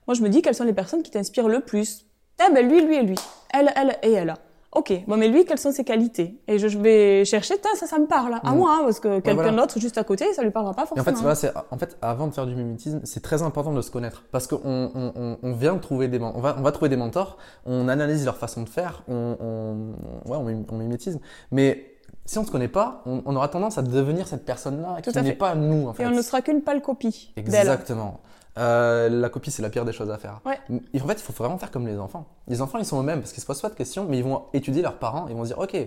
Moi, 0.07 0.13
je 0.13 0.21
me 0.21 0.29
dis 0.29 0.41
quelles 0.41 0.55
sont 0.55 0.63
les 0.63 0.73
personnes 0.73 1.03
qui 1.03 1.11
t'inspirent 1.11 1.49
le 1.49 1.59
plus. 1.59 2.05
Eh 2.39 2.53
ben 2.53 2.65
lui, 2.67 2.81
lui 2.81 2.95
et 2.95 3.03
lui. 3.03 3.17
Elle, 3.49 3.73
elle 3.75 3.97
et 4.03 4.13
elle. 4.13 4.35
Ok, 4.73 4.93
bon, 5.07 5.15
mais 5.17 5.29
lui, 5.29 5.45
quelles 5.45 5.57
sont 5.57 5.71
ses 5.71 5.85
qualités? 5.85 6.39
Et 6.47 6.59
je 6.59 6.77
vais 6.77 7.23
chercher, 7.25 7.55
ça, 7.75 7.87
ça 7.87 7.97
me 7.99 8.05
parle 8.05 8.33
à 8.43 8.51
Mm. 8.51 8.57
moi, 8.57 8.79
parce 8.83 8.99
que 8.99 9.19
quelqu'un 9.21 9.33
voilà. 9.43 9.61
d'autre 9.61 9.79
juste 9.79 9.97
à 9.97 10.03
côté, 10.03 10.31
ça 10.33 10.43
lui 10.43 10.51
parlera 10.51 10.73
pas 10.73 10.81
Et 10.81 10.99
en 10.99 11.03
forcément. 11.03 11.15
fait, 11.15 11.21
voilà, 11.21 11.35
c'est- 11.35 11.53
en 11.71 11.77
fait, 11.77 11.97
avant 12.01 12.27
de 12.27 12.33
faire 12.33 12.45
du 12.45 12.53
mimétisme, 12.53 12.99
c'est 13.05 13.21
très 13.23 13.41
important 13.43 13.71
de 13.73 13.81
se 13.81 13.89
connaître 13.89 14.23
parce 14.31 14.45
qu'on 14.45 14.59
on, 14.63 15.11
on, 15.15 15.37
on 15.41 15.53
vient 15.53 15.73
de 15.75 15.79
trouver 15.79 16.09
des, 16.09 16.19
on 16.19 16.39
va, 16.41 16.55
on 16.59 16.61
va 16.61 16.71
trouver 16.73 16.89
des 16.89 16.97
mentors, 16.97 17.37
on 17.65 17.87
analyse 17.87 18.25
leur 18.25 18.35
façon 18.37 18.61
de 18.63 18.69
faire, 18.69 19.03
on, 19.07 19.37
on, 19.39 20.29
ouais, 20.31 20.37
on, 20.37 20.43
mim- 20.43 20.65
on 20.69 20.75
mimétisme. 20.75 21.19
Mais 21.51 21.93
si 22.25 22.37
on 22.37 22.41
ne 22.41 22.45
se 22.47 22.51
connaît 22.51 22.67
pas, 22.67 23.01
on, 23.05 23.23
on 23.25 23.35
aura 23.37 23.47
tendance 23.47 23.77
à 23.77 23.81
devenir 23.81 24.27
cette 24.27 24.45
personne-là 24.45 25.01
qui 25.01 25.17
n'est 25.21 25.33
pas 25.33 25.55
nous 25.55 25.87
en 25.87 25.93
fait. 25.93 26.03
Et 26.03 26.05
on 26.07 26.11
ne 26.11 26.21
sera 26.21 26.41
qu'une 26.41 26.61
pâle 26.61 26.81
copie. 26.81 27.31
Exactement. 27.37 28.19
Euh, 28.57 29.09
la 29.09 29.29
copie, 29.29 29.51
c'est 29.51 29.61
la 29.61 29.69
pire 29.69 29.85
des 29.85 29.91
choses 29.91 30.09
à 30.09 30.17
faire. 30.17 30.41
Ouais. 30.45 30.59
Et 30.93 31.01
en 31.01 31.07
fait, 31.07 31.13
il 31.13 31.21
faut 31.21 31.33
vraiment 31.33 31.57
faire 31.57 31.71
comme 31.71 31.87
les 31.87 31.97
enfants. 31.97 32.25
Les 32.47 32.61
enfants, 32.61 32.79
ils 32.79 32.85
sont 32.85 32.99
eux-mêmes 32.99 33.19
parce 33.19 33.31
qu'ils 33.31 33.41
se 33.41 33.47
posent 33.47 33.61
pas 33.61 33.69
de 33.69 33.75
questions, 33.75 34.05
mais 34.09 34.17
ils 34.17 34.23
vont 34.23 34.43
étudier 34.53 34.81
leurs 34.81 34.97
parents. 34.97 35.27
Ils 35.29 35.35
vont 35.35 35.43
se 35.43 35.49
dire, 35.49 35.59
ok, 35.59 35.77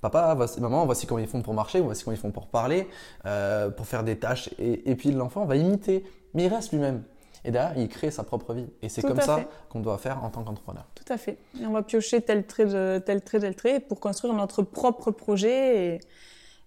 papa, 0.00 0.34
voici, 0.34 0.60
maman, 0.60 0.86
voici 0.86 1.06
comment 1.06 1.20
ils 1.20 1.26
font 1.26 1.42
pour 1.42 1.54
marcher, 1.54 1.80
voici 1.80 2.04
comment 2.04 2.16
ils 2.16 2.20
font 2.20 2.30
pour 2.30 2.46
parler, 2.46 2.88
euh, 3.26 3.70
pour 3.70 3.86
faire 3.86 4.04
des 4.04 4.18
tâches. 4.18 4.50
Et, 4.58 4.90
et 4.90 4.94
puis 4.94 5.10
l'enfant 5.10 5.44
va 5.44 5.56
imiter, 5.56 6.04
mais 6.34 6.44
il 6.44 6.54
reste 6.54 6.72
lui-même. 6.72 7.02
Et 7.44 7.50
derrière, 7.50 7.76
il 7.78 7.88
crée 7.88 8.10
sa 8.10 8.22
propre 8.22 8.52
vie. 8.52 8.66
Et 8.82 8.88
c'est 8.88 9.02
comme 9.02 9.20
ça 9.20 9.40
qu'on 9.70 9.80
doit 9.80 9.98
faire 9.98 10.22
en 10.24 10.30
tant 10.30 10.42
qu'entrepreneur. 10.42 10.86
Tout 10.94 11.10
à 11.12 11.16
fait. 11.16 11.38
Et 11.60 11.66
on 11.66 11.72
va 11.72 11.82
piocher 11.82 12.20
tel 12.20 12.44
trait, 12.46 12.66
de, 12.66 13.02
tel 13.04 13.22
trait, 13.22 13.40
tel 13.40 13.54
trait 13.56 13.80
pour 13.80 14.00
construire 14.00 14.34
notre 14.34 14.62
propre 14.62 15.10
projet. 15.10 15.94
Et, 15.94 16.00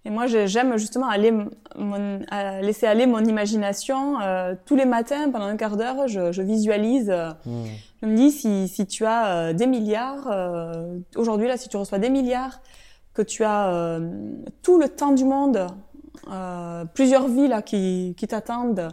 et 0.04 0.10
moi, 0.10 0.26
j'ai- 0.26 0.46
j'aime 0.46 0.76
justement 0.76 1.08
aller 1.08 1.32
mon- 1.76 2.20
laisser 2.60 2.86
aller 2.86 3.06
mon 3.06 3.24
imagination. 3.24 4.20
Euh, 4.20 4.54
tous 4.66 4.76
les 4.76 4.84
matins, 4.84 5.30
pendant 5.30 5.46
un 5.46 5.56
quart 5.56 5.76
d'heure, 5.76 6.06
je, 6.08 6.30
je 6.32 6.42
visualise. 6.42 7.10
euh, 7.10 7.30
Hmm. 7.46 7.64
Je 8.02 8.06
me 8.08 8.16
dis, 8.16 8.30
si, 8.30 8.68
si 8.68 8.86
tu 8.86 9.06
as 9.06 9.26
euh, 9.34 9.52
des 9.54 9.66
milliards, 9.66 10.28
aujourd'hui, 11.16 11.48
là, 11.48 11.56
si 11.56 11.68
tu 11.70 11.76
reçois 11.78 11.98
des 11.98 12.10
milliards, 12.10 12.60
que 13.14 13.22
tu 13.22 13.44
as 13.44 13.98
tout 14.62 14.78
le 14.78 14.88
temps 14.88 15.12
du 15.12 15.24
monde, 15.24 15.66
plusieurs 16.94 17.28
vies 17.28 17.48
là, 17.48 17.62
qui, 17.62 18.14
qui 18.16 18.26
t'attendent, 18.26 18.88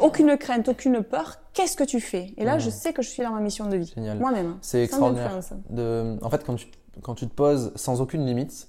aucune 0.00 0.36
crainte, 0.36 0.68
aucune 0.68 1.02
peur, 1.02 1.36
qu'est-ce 1.52 1.76
que 1.76 1.84
tu 1.84 2.00
fais? 2.00 2.32
Et 2.36 2.44
là, 2.44 2.58
je 2.58 2.70
sais 2.70 2.92
que 2.92 3.02
je 3.02 3.08
suis 3.08 3.22
dans 3.22 3.30
ma 3.32 3.40
mission 3.40 3.66
de 3.68 3.76
vie. 3.76 3.94
Moi-même. 4.18 4.56
C'est 4.62 4.82
extraordinaire. 4.84 5.38
de, 5.70 6.16
en 6.22 6.30
fait, 6.30 6.44
quand 6.44 6.54
tu, 6.56 6.66
quand 7.02 7.14
tu 7.14 7.26
te 7.28 7.34
poses 7.34 7.72
sans 7.76 8.00
aucune 8.00 8.24
limite, 8.26 8.68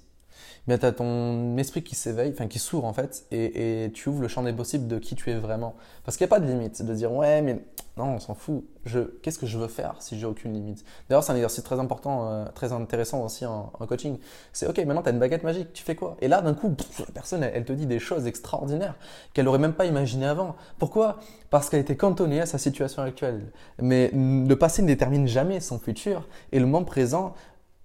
tu 0.76 0.84
as 0.84 0.92
ton 0.92 1.56
esprit 1.56 1.82
qui 1.82 1.94
s'éveille, 1.94 2.32
enfin 2.34 2.46
qui 2.46 2.58
s'ouvre 2.58 2.84
en 2.84 2.92
fait, 2.92 3.24
et, 3.30 3.90
tu 3.94 4.08
ouvres 4.08 4.20
le 4.20 4.28
champ 4.28 4.42
des 4.42 4.52
possibles 4.52 4.86
de 4.86 4.98
qui 4.98 5.14
tu 5.14 5.30
es 5.30 5.34
vraiment. 5.34 5.74
Parce 6.04 6.16
qu'il 6.16 6.26
n'y 6.26 6.28
a 6.28 6.36
pas 6.36 6.40
de 6.40 6.46
limite, 6.46 6.82
de 6.82 6.94
dire 6.94 7.12
ouais, 7.12 7.40
mais 7.40 7.62
non, 7.96 8.14
on 8.14 8.18
s'en 8.18 8.34
fout. 8.34 8.64
Je, 8.84 9.00
qu'est-ce 9.00 9.38
que 9.38 9.46
je 9.46 9.58
veux 9.58 9.68
faire 9.68 9.96
si 9.98 10.18
j'ai 10.18 10.26
aucune 10.26 10.52
limite? 10.52 10.84
D'ailleurs, 11.08 11.24
c'est 11.24 11.32
un 11.32 11.36
exercice 11.36 11.64
très 11.64 11.80
important, 11.80 12.28
euh, 12.30 12.44
très 12.54 12.72
intéressant 12.72 13.24
aussi 13.24 13.46
en, 13.46 13.72
coaching. 13.88 14.18
C'est 14.52 14.66
ok, 14.66 14.78
maintenant 14.78 15.02
tu 15.02 15.08
as 15.08 15.12
une 15.12 15.18
baguette 15.18 15.42
magique, 15.42 15.72
tu 15.72 15.82
fais 15.82 15.94
quoi? 15.94 16.16
Et 16.20 16.28
là, 16.28 16.42
d'un 16.42 16.54
coup, 16.54 16.74
la 17.00 17.12
personne, 17.12 17.42
elle, 17.42 17.52
elle 17.54 17.64
te 17.64 17.72
dit 17.72 17.86
des 17.86 17.98
choses 17.98 18.26
extraordinaires 18.26 18.94
qu'elle 19.32 19.46
n'aurait 19.46 19.58
même 19.58 19.72
pas 19.72 19.86
imaginées 19.86 20.26
avant. 20.26 20.54
Pourquoi? 20.78 21.18
Parce 21.50 21.70
qu'elle 21.70 21.80
était 21.80 21.96
cantonnée 21.96 22.40
à 22.40 22.46
sa 22.46 22.58
situation 22.58 23.02
actuelle. 23.02 23.52
Mais 23.80 24.10
le 24.12 24.54
passé 24.54 24.82
ne 24.82 24.86
détermine 24.86 25.26
jamais 25.26 25.60
son 25.60 25.78
futur, 25.78 26.28
et 26.52 26.60
le 26.60 26.66
moment 26.66 26.84
présent 26.84 27.34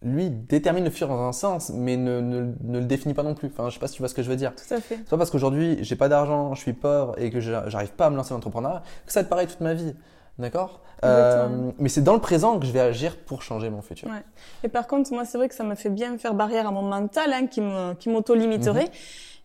lui 0.04 0.30
détermine 0.30 0.84
le 0.84 0.90
futur 0.90 1.08
dans 1.08 1.22
un 1.28 1.32
sens, 1.32 1.72
mais 1.74 1.98
ne, 1.98 2.20
ne, 2.22 2.52
ne 2.64 2.80
le 2.80 2.86
définit 2.86 3.14
pas 3.14 3.24
non 3.24 3.34
plus. 3.36 3.48
Enfin, 3.48 3.70
je 3.70 3.74
sais 3.76 3.80
pas 3.80 3.88
si 3.88 3.96
tu 3.96 4.02
vois 4.02 4.10
ce 4.10 4.14
que 4.16 4.22
je 4.24 4.30
veux 4.30 4.36
dire. 4.36 4.54
Tout 4.56 4.74
à 4.74 4.80
fait. 4.82 4.96
C'est 4.98 5.10
pas 5.10 5.18
parce 5.18 5.30
qu'aujourd'hui 5.32 5.78
j'ai 5.82 5.96
pas 5.96 6.10
d'argent, 6.10 6.54
je 6.56 6.62
suis 6.62 6.74
pauvre 6.74 7.16
et 7.18 7.30
que 7.32 7.40
j'a- 7.40 7.68
j'arrive 7.70 7.92
pas 7.94 8.08
à 8.08 8.10
me 8.10 8.16
lancer 8.16 8.30
dans 8.30 8.36
l'entrepreneuriat 8.36 8.84
que 9.06 9.12
ça 9.14 9.20
va 9.20 9.24
être 9.24 9.30
pareil 9.30 9.48
toute 9.48 9.62
ma 9.62 9.74
vie. 9.74 9.96
D'accord? 10.40 10.82
Euh, 11.06 11.72
Mais 11.80 11.90
c'est 11.90 12.02
dans 12.02 12.14
le 12.14 12.20
présent 12.22 12.58
que 12.60 12.66
je 12.66 12.72
vais 12.72 12.80
agir 12.80 13.18
pour 13.18 13.42
changer 13.44 13.70
mon 13.70 13.82
futur. 13.82 14.08
Ouais. 14.10 14.24
Et 14.64 14.68
par 14.70 14.88
contre, 14.88 15.12
moi, 15.14 15.26
c'est 15.26 15.38
vrai 15.38 15.48
que 15.50 15.54
ça 15.56 15.64
me 15.64 15.76
fait 15.76 15.90
bien 15.90 16.18
faire 16.18 16.34
barrière 16.34 16.68
à 16.68 16.72
mon 16.72 16.82
mental, 16.82 17.32
hein, 17.34 17.46
qui 17.48 18.10
m'auto-limiterait. 18.10 18.90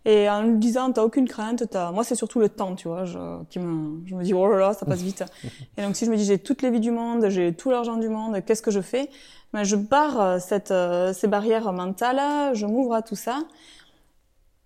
Et 0.05 0.29
en 0.31 0.43
lui 0.43 0.57
disant, 0.57 0.91
t'as 0.93 1.03
aucune 1.03 1.29
crainte, 1.29 1.65
t'as, 1.71 1.93
moi, 1.93 2.05
c'est 2.05 2.15
surtout 2.15 2.39
le 2.39 2.49
temps, 2.49 2.75
tu 2.75 2.89
vois, 2.89 3.05
je, 3.05 3.19
qui 3.51 3.59
me, 3.59 4.07
je 4.07 4.15
me 4.15 4.23
dis, 4.23 4.33
oh 4.33 4.47
là 4.49 4.59
là, 4.59 4.73
ça 4.73 4.87
passe 4.87 5.03
vite. 5.03 5.25
et 5.77 5.83
donc, 5.83 5.97
si 5.97 6.07
je 6.07 6.11
me 6.11 6.17
dis, 6.17 6.25
j'ai 6.25 6.39
toutes 6.39 6.63
les 6.63 6.71
vies 6.71 6.81
du 6.81 6.91
monde, 6.91 7.29
j'ai 7.29 7.53
tout 7.53 7.71
l'argent 7.71 7.97
du 7.97 8.09
monde, 8.09 8.43
qu'est-ce 8.45 8.63
que 8.63 8.71
je 8.71 8.81
fais? 8.81 9.11
Ben, 9.53 9.65
je 9.65 9.77
barre 9.77 10.21
euh, 10.21 10.39
cette, 10.39 10.71
euh, 10.71 11.13
ces 11.13 11.27
barrières 11.27 11.73
mentales, 11.73 12.55
je 12.55 12.67
m'ouvre 12.67 12.95
à 12.95 13.03
tout 13.03 13.17
ça. 13.17 13.41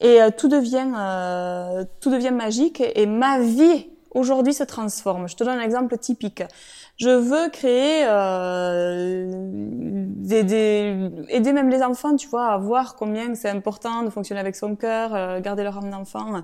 Et 0.03 0.21
euh, 0.21 0.31
tout 0.37 0.49
devient, 0.49 0.93
euh, 0.97 1.85
tout 2.01 2.11
devient 2.11 2.33
magique 2.33 2.83
et 2.95 3.07
ma 3.07 3.39
vie 3.39 3.87
aujourd'hui 4.15 4.55
se 4.55 4.65
transforme. 4.65 5.29
Je 5.29 5.37
te 5.37 5.45
donne 5.45 5.59
un 5.59 5.63
exemple 5.63 5.97
typique. 5.99 6.43
Je 6.99 7.11
veux 7.11 7.49
créer, 7.51 8.05
euh, 8.07 9.27
des, 9.31 10.45
des- 10.45 11.11
aider 11.29 11.53
même 11.53 11.71
les 11.71 11.83
enfants, 11.83 12.15
tu 12.17 12.29
vois, 12.29 12.47
à 12.49 12.59
voir 12.59 12.97
combien 12.97 13.35
c'est 13.35 13.49
important 13.49 14.03
de 14.03 14.11
fonctionner 14.11 14.41
avec 14.41 14.55
son 14.57 14.77
cœur, 14.77 15.15
euh, 15.15 15.41
garder 15.41 15.63
leur 15.65 15.79
âme 15.79 15.91
d'enfant. 15.91 16.43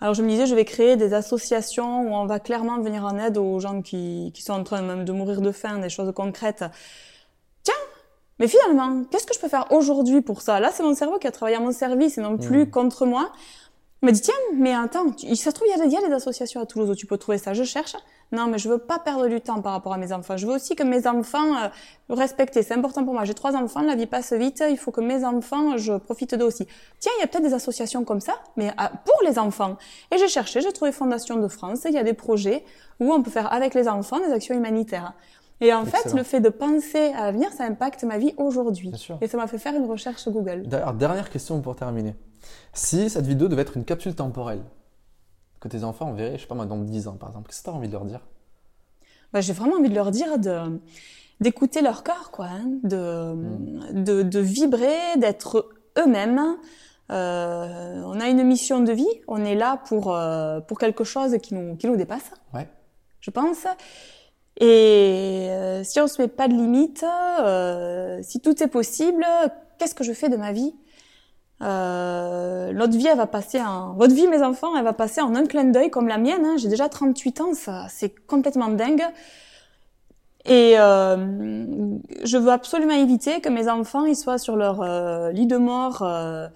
Alors 0.00 0.14
je 0.14 0.22
me 0.22 0.28
disais, 0.28 0.46
je 0.46 0.54
vais 0.54 0.64
créer 0.64 0.96
des 0.96 1.12
associations 1.14 2.02
où 2.02 2.14
on 2.14 2.26
va 2.26 2.40
clairement 2.40 2.80
venir 2.80 3.04
en 3.04 3.18
aide 3.18 3.36
aux 3.36 3.60
gens 3.60 3.82
qui, 3.82 4.32
qui 4.34 4.42
sont 4.42 4.54
en 4.54 4.64
train 4.64 4.82
même 4.82 5.04
de 5.04 5.12
mourir 5.12 5.40
de 5.42 5.52
faim, 5.52 5.78
des 5.78 5.90
choses 5.90 6.12
concrètes. 6.14 6.64
Tiens, 7.62 7.74
mais 8.38 8.48
finalement, 8.48 9.04
qu'est-ce 9.10 9.26
que 9.26 9.34
je 9.34 9.38
peux 9.40 9.48
faire 9.48 9.66
aujourd'hui 9.70 10.22
pour 10.22 10.40
ça? 10.40 10.58
Là, 10.58 10.70
c'est 10.72 10.82
mon 10.82 10.94
cerveau 10.94 11.18
qui 11.18 11.26
a 11.26 11.30
travaillé 11.32 11.56
à 11.58 11.60
mon 11.60 11.72
service 11.72 12.16
et 12.16 12.22
non 12.22 12.38
plus 12.38 12.60
Mhm. 12.60 12.70
contre 12.70 13.04
moi. 13.04 13.30
Il 14.02 14.06
m'a 14.06 14.12
dit, 14.12 14.20
tiens, 14.22 14.34
mais 14.54 14.72
attends, 14.74 15.10
tu- 15.10 15.34
ça 15.36 15.50
se 15.50 15.54
trouve, 15.54 15.68
il 15.68 15.78
y, 15.78 15.80
a, 15.82 15.84
il 15.84 15.92
y 15.92 15.96
a 15.96 16.08
des 16.08 16.14
associations 16.14 16.60
à 16.62 16.64
Toulouse 16.66 16.88
où 16.88 16.94
tu 16.94 17.04
peux 17.04 17.18
trouver 17.18 17.36
ça. 17.36 17.52
Je 17.52 17.64
cherche. 17.64 17.94
Non, 18.32 18.46
mais 18.46 18.56
je 18.58 18.68
veux 18.68 18.78
pas 18.78 18.98
perdre 18.98 19.26
du 19.28 19.40
temps 19.42 19.60
par 19.60 19.72
rapport 19.72 19.92
à 19.92 19.98
mes 19.98 20.10
enfants. 20.12 20.36
Je 20.38 20.46
veux 20.46 20.54
aussi 20.54 20.74
que 20.74 20.82
mes 20.84 21.06
enfants 21.06 21.56
euh, 21.56 21.68
respectent. 22.08 22.62
C'est 22.62 22.72
important 22.72 23.04
pour 23.04 23.12
moi. 23.12 23.24
J'ai 23.24 23.34
trois 23.34 23.54
enfants, 23.56 23.82
la 23.82 23.96
vie 23.96 24.06
passe 24.06 24.32
vite. 24.32 24.62
Il 24.70 24.78
faut 24.78 24.90
que 24.90 25.00
mes 25.02 25.24
enfants, 25.24 25.76
je 25.76 25.94
profite 25.98 26.34
d'eux 26.34 26.46
aussi. 26.46 26.66
Tiens, 26.98 27.12
il 27.18 27.20
y 27.20 27.24
a 27.24 27.26
peut-être 27.26 27.42
des 27.44 27.52
associations 27.52 28.04
comme 28.04 28.20
ça, 28.20 28.34
mais 28.56 28.72
ah, 28.78 28.90
pour 29.04 29.20
les 29.28 29.38
enfants. 29.38 29.76
Et 30.10 30.16
j'ai 30.16 30.28
cherché, 30.28 30.60
j'ai 30.62 30.72
trouvé 30.72 30.92
Fondation 30.92 31.36
de 31.36 31.48
France. 31.48 31.80
Il 31.84 31.92
y 31.92 31.98
a 31.98 32.04
des 32.04 32.14
projets 32.14 32.64
où 33.00 33.12
on 33.12 33.22
peut 33.22 33.30
faire 33.30 33.52
avec 33.52 33.74
les 33.74 33.86
enfants 33.88 34.18
des 34.20 34.32
actions 34.32 34.54
humanitaires. 34.54 35.12
Et 35.60 35.74
en 35.74 35.84
fait, 35.84 36.14
le 36.14 36.22
fait 36.22 36.40
de 36.40 36.48
penser 36.48 37.12
à 37.14 37.26
l'avenir, 37.26 37.52
ça 37.52 37.64
impacte 37.64 38.04
ma 38.04 38.16
vie 38.16 38.32
aujourd'hui. 38.38 38.92
Et 39.20 39.26
ça 39.26 39.36
m'a 39.36 39.46
fait 39.46 39.58
faire 39.58 39.74
une 39.74 39.84
recherche 39.84 40.26
Google. 40.28 40.62
D'ailleurs, 40.66 40.94
dernière 40.94 41.28
question 41.28 41.60
pour 41.60 41.76
terminer. 41.76 42.14
Si 42.72 43.10
cette 43.10 43.26
vidéo 43.26 43.48
devait 43.48 43.62
être 43.62 43.76
une 43.76 43.84
capsule 43.84 44.14
temporelle, 44.14 44.62
que 45.60 45.68
tes 45.68 45.84
enfants 45.84 46.12
verraient, 46.12 46.36
je 46.36 46.42
sais 46.42 46.46
pas 46.46 46.54
moi, 46.54 46.66
dans 46.66 46.78
10 46.78 47.08
ans 47.08 47.14
par 47.16 47.28
exemple, 47.30 47.48
qu'est-ce 47.48 47.60
que 47.60 47.64
tu 47.64 47.70
as 47.70 47.74
envie 47.74 47.88
de 47.88 47.92
leur 47.92 48.04
dire? 48.04 48.20
Bah, 49.32 49.40
j'ai 49.40 49.52
vraiment 49.52 49.76
envie 49.76 49.90
de 49.90 49.94
leur 49.94 50.10
dire 50.10 50.38
de 50.38 50.80
d'écouter 51.40 51.80
leur 51.80 52.02
cœur, 52.02 52.30
quoi, 52.30 52.46
hein, 52.46 52.64
de, 52.82 53.34
de 53.92 54.22
de 54.22 54.38
vibrer, 54.40 54.98
d'être 55.16 55.70
eux-mêmes. 55.98 56.56
Euh, 57.10 58.02
on 58.04 58.20
a 58.20 58.28
une 58.28 58.42
mission 58.44 58.80
de 58.80 58.92
vie, 58.92 59.08
on 59.26 59.44
est 59.44 59.54
là 59.54 59.78
pour 59.86 60.14
euh, 60.14 60.60
pour 60.60 60.78
quelque 60.78 61.02
chose 61.04 61.36
qui 61.42 61.54
nous 61.54 61.76
qui 61.76 61.86
nous 61.86 61.96
dépasse, 61.96 62.30
Ouais. 62.54 62.68
je 63.20 63.30
pense. 63.30 63.66
Et 64.60 65.46
euh, 65.50 65.82
si 65.84 66.00
on 66.00 66.06
se 66.06 66.20
met 66.20 66.28
pas 66.28 66.46
de 66.48 66.52
limite, 66.54 67.04
si 68.22 68.40
tout 68.40 68.62
est 68.62 68.68
possible, 68.68 69.24
qu'est-ce 69.78 69.94
que 69.94 70.04
je 70.04 70.12
fais 70.12 70.28
de 70.28 70.36
ma 70.36 70.52
vie? 70.52 70.74
Euh, 71.62 72.72
Notre 72.72 72.96
vie, 72.96 73.06
elle 73.06 73.16
va 73.16 73.26
passer 73.26 73.60
en... 73.60 73.92
Votre 73.94 74.14
vie, 74.14 74.26
mes 74.28 74.42
enfants, 74.42 74.76
elle 74.76 74.84
va 74.84 74.92
passer 74.92 75.20
en 75.20 75.34
un 75.34 75.46
clin 75.46 75.64
d'œil 75.64 75.90
comme 75.90 76.08
la 76.08 76.18
mienne. 76.18 76.44
Hein. 76.44 76.56
J'ai 76.56 76.68
déjà 76.68 76.88
38 76.88 77.40
ans, 77.40 77.54
ça, 77.54 77.86
c'est 77.88 78.14
complètement 78.26 78.68
dingue. 78.68 79.04
Et 80.46 80.74
euh, 80.78 81.16
je 82.24 82.38
veux 82.38 82.50
absolument 82.50 82.94
éviter 82.94 83.40
que 83.40 83.50
mes 83.50 83.68
enfants 83.68 84.06
ils 84.06 84.16
soient 84.16 84.38
sur 84.38 84.56
leur 84.56 84.80
euh, 84.80 85.30
lit 85.32 85.46
de 85.46 85.58
mort 85.58 86.02
euh, 86.02 86.48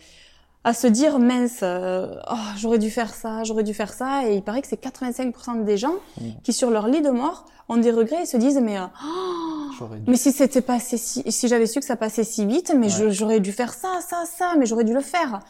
à 0.65 0.73
se 0.73 0.87
dire 0.87 1.19
mince, 1.19 1.61
euh, 1.63 2.15
oh, 2.31 2.35
j'aurais 2.57 2.79
dû 2.79 2.91
faire 2.91 3.15
ça, 3.15 3.45
j'aurais 3.45 3.65
dû 3.65 3.75
faire 3.75 3.93
ça. 3.93 4.27
Et 4.29 4.35
il 4.37 4.43
paraît 4.43 4.63
que 4.63 4.69
c'est 4.69 4.83
85% 4.83 5.65
des 5.65 5.77
gens 5.77 5.95
Mm. 6.21 6.25
qui 6.43 6.53
sur 6.53 6.71
leur 6.71 6.89
lit 6.89 7.03
de 7.03 7.11
mort 7.11 7.45
ont 7.69 7.77
des 7.77 7.91
regrets 7.91 8.23
et 8.23 8.27
se 8.27 8.37
disent 8.37 8.61
mais 8.63 8.79
euh, 8.79 8.83
oh, 9.05 9.85
mais 10.07 10.17
si 10.17 10.33
c'était 10.33 10.61
passé 10.61 10.97
si, 10.97 11.23
si 11.31 11.49
j'avais 11.49 11.67
su 11.67 11.81
que 11.81 11.87
ça 11.87 11.97
passait 11.97 12.25
si 12.25 12.45
vite, 12.47 12.75
mais 12.77 12.89
j'aurais 13.11 13.41
dû 13.41 13.53
faire 13.53 13.73
ça, 13.75 14.01
ça, 14.07 14.25
ça, 14.27 14.55
mais 14.59 14.67
j'aurais 14.67 14.85
dû 14.85 14.95
le 14.95 15.01
faire. 15.01 15.41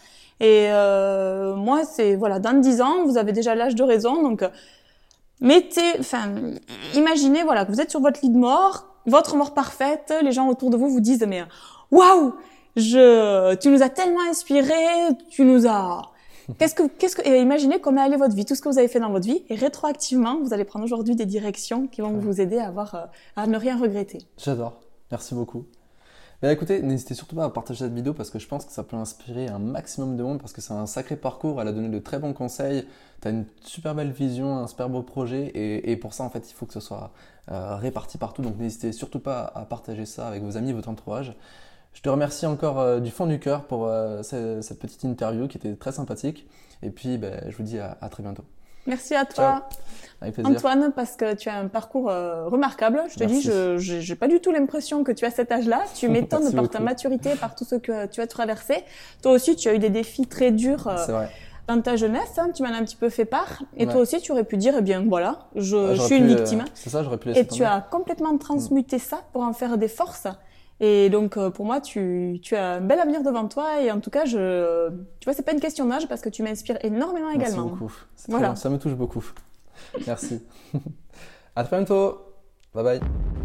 Et 0.41 0.67
euh, 0.71 1.55
moi, 1.55 1.85
c'est 1.85 2.17
voilà, 2.17 2.41
dans 2.41 2.59
10 2.61 2.81
ans, 2.83 3.05
vous 3.07 3.17
avez 3.19 3.33
déjà 3.33 3.55
l'âge 3.55 3.77
de 3.77 3.83
raison, 3.85 4.23
donc 4.23 4.43
euh, 4.43 4.49
mettez, 5.41 5.99
enfin, 6.01 6.29
imaginez 6.95 7.43
voilà 7.45 7.65
que 7.65 7.71
vous 7.73 7.81
êtes 7.81 7.91
sur 7.91 8.01
votre 8.01 8.21
lit 8.23 8.31
de 8.31 8.39
mort, 8.39 8.87
votre 9.07 9.37
mort 9.37 9.55
parfaite, 9.55 10.13
les 10.23 10.33
gens 10.33 10.49
autour 10.49 10.71
de 10.71 10.77
vous 10.77 10.89
vous 10.89 11.01
disent 11.01 11.25
mais 11.29 11.45
waouh, 11.91 12.35
je, 12.77 13.55
tu 13.57 13.69
nous 13.69 13.83
as 13.83 13.91
tellement 13.91 14.29
inspiré, 14.31 14.75
tu 15.31 15.45
nous 15.45 15.67
as 15.67 16.11
Qu'est-ce 16.59 16.75
que, 16.75 16.83
qu'est-ce 16.87 17.17
que, 17.17 17.27
imaginez 17.41 17.81
comment 17.81 18.03
allait 18.03 18.17
votre 18.17 18.35
vie, 18.35 18.45
tout 18.45 18.55
ce 18.55 18.61
que 18.61 18.69
vous 18.69 18.79
avez 18.79 18.89
fait 18.89 19.01
dans 19.01 19.11
votre 19.11 19.27
vie, 19.27 19.43
et 19.49 19.55
rétroactivement, 19.55 20.41
vous 20.41 20.53
allez 20.53 20.65
prendre 20.65 20.85
aujourd'hui 20.85 21.17
des 21.17 21.27
directions 21.27 21.87
qui 21.87 22.03
vont 22.03 22.13
vous 22.13 22.41
aider 22.41 22.59
à 22.59 22.69
avoir, 22.69 22.95
euh, 22.95 23.05
à 23.37 23.47
ne 23.47 23.57
rien 23.57 23.79
regretter. 23.79 24.19
J'adore. 24.37 24.81
Merci 25.11 25.35
beaucoup. 25.35 25.65
Mais 26.43 26.53
écoutez, 26.53 26.83
n'hésitez 26.83 27.15
surtout 27.15 27.37
pas 27.37 27.45
à 27.45 27.49
partager 27.49 27.85
cette 27.85 27.95
vidéo 27.95 28.13
parce 28.13 28.29
que 28.29 28.39
je 28.39 28.47
pense 28.47 28.67
que 28.67 28.73
ça 28.73 28.83
peut 28.83 28.97
inspirer 28.97 29.49
un 29.49 29.59
maximum 29.59 30.17
de 30.17 30.23
monde 30.23 30.41
parce 30.41 30.53
que 30.53 30.61
c'est 30.61 30.75
un 30.75 30.85
sacré 30.85 31.17
parcours. 31.17 31.63
Elle 31.63 31.69
a 31.69 31.73
donné 31.73 31.89
de 31.89 31.99
très 31.99 32.19
bons 32.19 32.35
conseils. 32.35 32.85
Tu 33.23 33.29
as 33.29 33.31
une 33.31 33.47
super 33.63 33.95
belle 33.95 34.11
vision, 34.11 34.59
un 34.59 34.67
super 34.67 34.91
beau 34.91 35.01
projet 35.03 35.47
et, 35.47 35.91
et 35.91 35.97
pour 35.97 36.13
ça, 36.13 36.25
en 36.25 36.29
fait, 36.29 36.51
il 36.51 36.53
faut 36.53 36.67
que 36.67 36.75
ce 36.75 36.81
soit 36.81 37.13
euh, 37.51 37.77
réparti 37.77 38.19
partout. 38.19 38.43
Donc 38.43 38.59
n'hésitez 38.59 38.93
surtout 38.93 39.21
pas 39.21 39.51
à 39.55 39.65
partager 39.65 40.05
ça 40.05 40.29
avec 40.29 40.43
vos 40.43 40.59
amis, 40.59 40.73
votre 40.73 40.91
entourage. 40.91 41.35
Je 41.95 42.01
te 42.03 42.09
remercie 42.09 42.45
encore 42.47 42.81
euh, 42.81 43.01
du 43.01 43.11
fond 43.11 43.27
du 43.27 43.39
cœur 43.39 43.65
pour 43.65 43.87
euh, 43.87 44.23
ce- 44.23 44.61
cette 44.61 44.79
petite 44.79 45.05
interview 45.05 45.49
qui 45.49 45.57
était 45.59 45.75
très 45.75 45.93
sympathique. 45.93 46.47
Et 46.83 46.91
puis, 46.91 47.17
ben, 47.19 47.41
je 47.49 47.57
vous 47.57 47.63
dis 47.63 47.79
à, 47.79 47.97
à 48.01 48.09
très 48.09 48.23
bientôt. 48.23 48.45
Merci 48.87 49.15
à 49.15 49.25
toi. 49.25 49.67
Antoine, 50.45 50.93
parce 50.95 51.17
que 51.17 51.35
tu 51.35 51.49
as 51.49 51.55
un 51.57 51.69
parcours 51.69 52.11
euh, 52.11 52.47
remarquable. 52.49 53.03
Je 53.09 53.15
te 53.15 53.21
Merci. 53.21 53.37
dis, 53.37 53.43
je 53.45 53.79
j'ai 53.79 54.15
pas 54.17 54.29
du 54.29 54.41
tout 54.41 54.51
l'impression 54.53 55.03
que 55.05 55.13
tu 55.13 55.25
as 55.25 55.31
cet 55.31 55.51
âge-là. 55.53 55.83
Tu 55.95 56.09
m'étonnes 56.11 56.53
par 56.53 56.69
ta 56.69 56.81
maturité, 56.81 57.31
par 57.37 57.55
tout 57.55 57.65
ce 57.65 57.77
que 57.77 58.07
tu 58.07 58.21
as 58.21 58.27
traversé. 58.27 58.85
Toi 59.23 59.33
aussi, 59.33 59.57
tu 59.57 59.69
as 59.71 59.75
eu 59.75 59.79
des 59.79 59.89
défis 59.89 60.27
très 60.27 60.51
durs 60.51 60.87
euh, 60.89 61.25
dans 61.67 61.81
ta 61.81 61.97
jeunesse. 61.97 62.37
hein, 62.39 62.51
tu 62.55 62.63
m'en 62.63 62.69
as 62.71 62.77
un 62.77 62.85
petit 62.85 62.97
peu 62.97 63.09
fait 63.09 63.25
part. 63.25 63.63
Et 63.79 63.87
Ouais. 63.87 63.93
toi 63.93 64.03
aussi, 64.03 64.21
tu 64.21 64.33
aurais 64.33 64.45
pu 64.45 64.59
dire, 64.59 64.75
eh 64.79 64.83
bien, 64.83 65.03
voilà, 65.09 65.47
je, 65.57 65.77
Ah, 65.93 65.95
je 65.95 66.03
suis 66.03 66.17
une 66.19 66.25
euh, 66.31 66.35
victime. 66.37 66.65
C'est 66.75 66.91
ça, 66.91 67.03
j'aurais 67.03 67.17
pu 67.19 67.29
laisser 67.29 67.41
Et 67.41 67.47
tu 67.47 67.65
as 67.65 67.81
complètement 67.81 68.37
transmuté 68.37 68.99
ça 68.99 69.21
pour 69.33 69.43
en 69.43 69.55
faire 69.55 69.79
des 69.79 69.89
forces. 69.89 70.27
Et 70.81 71.09
donc, 71.09 71.37
euh, 71.37 71.51
pour 71.51 71.65
moi, 71.67 71.81
tu, 71.81 72.41
tu 72.43 72.57
as 72.57 72.73
un 72.75 72.81
bel 72.81 72.99
avenir 72.99 73.23
devant 73.23 73.47
toi. 73.49 73.81
Et 73.81 73.91
en 73.91 74.01
tout 74.01 74.11
cas, 74.11 74.25
je, 74.25 74.91
tu 75.21 75.25
vois, 75.25 75.33
c'est 75.33 75.45
pas 75.45 75.53
une 75.53 75.61
question 75.61 75.87
d'âge 75.87 76.09
parce 76.09 76.21
que 76.21 76.29
tu 76.29 76.43
m'inspires 76.43 76.79
énormément 76.85 77.29
Merci 77.37 77.53
également. 77.53 77.69
beaucoup. 77.71 77.93
C'est 78.17 78.25
très 78.25 78.33
Voilà. 78.33 78.49
bien, 78.49 78.57
Ça 78.57 78.71
me 78.71 78.79
touche 78.79 78.95
beaucoup. 78.95 79.25
Merci. 80.07 80.43
à 81.57 81.65
très 81.65 81.77
bientôt. 81.77 82.19
Bye 82.75 82.85
bye. 82.85 83.44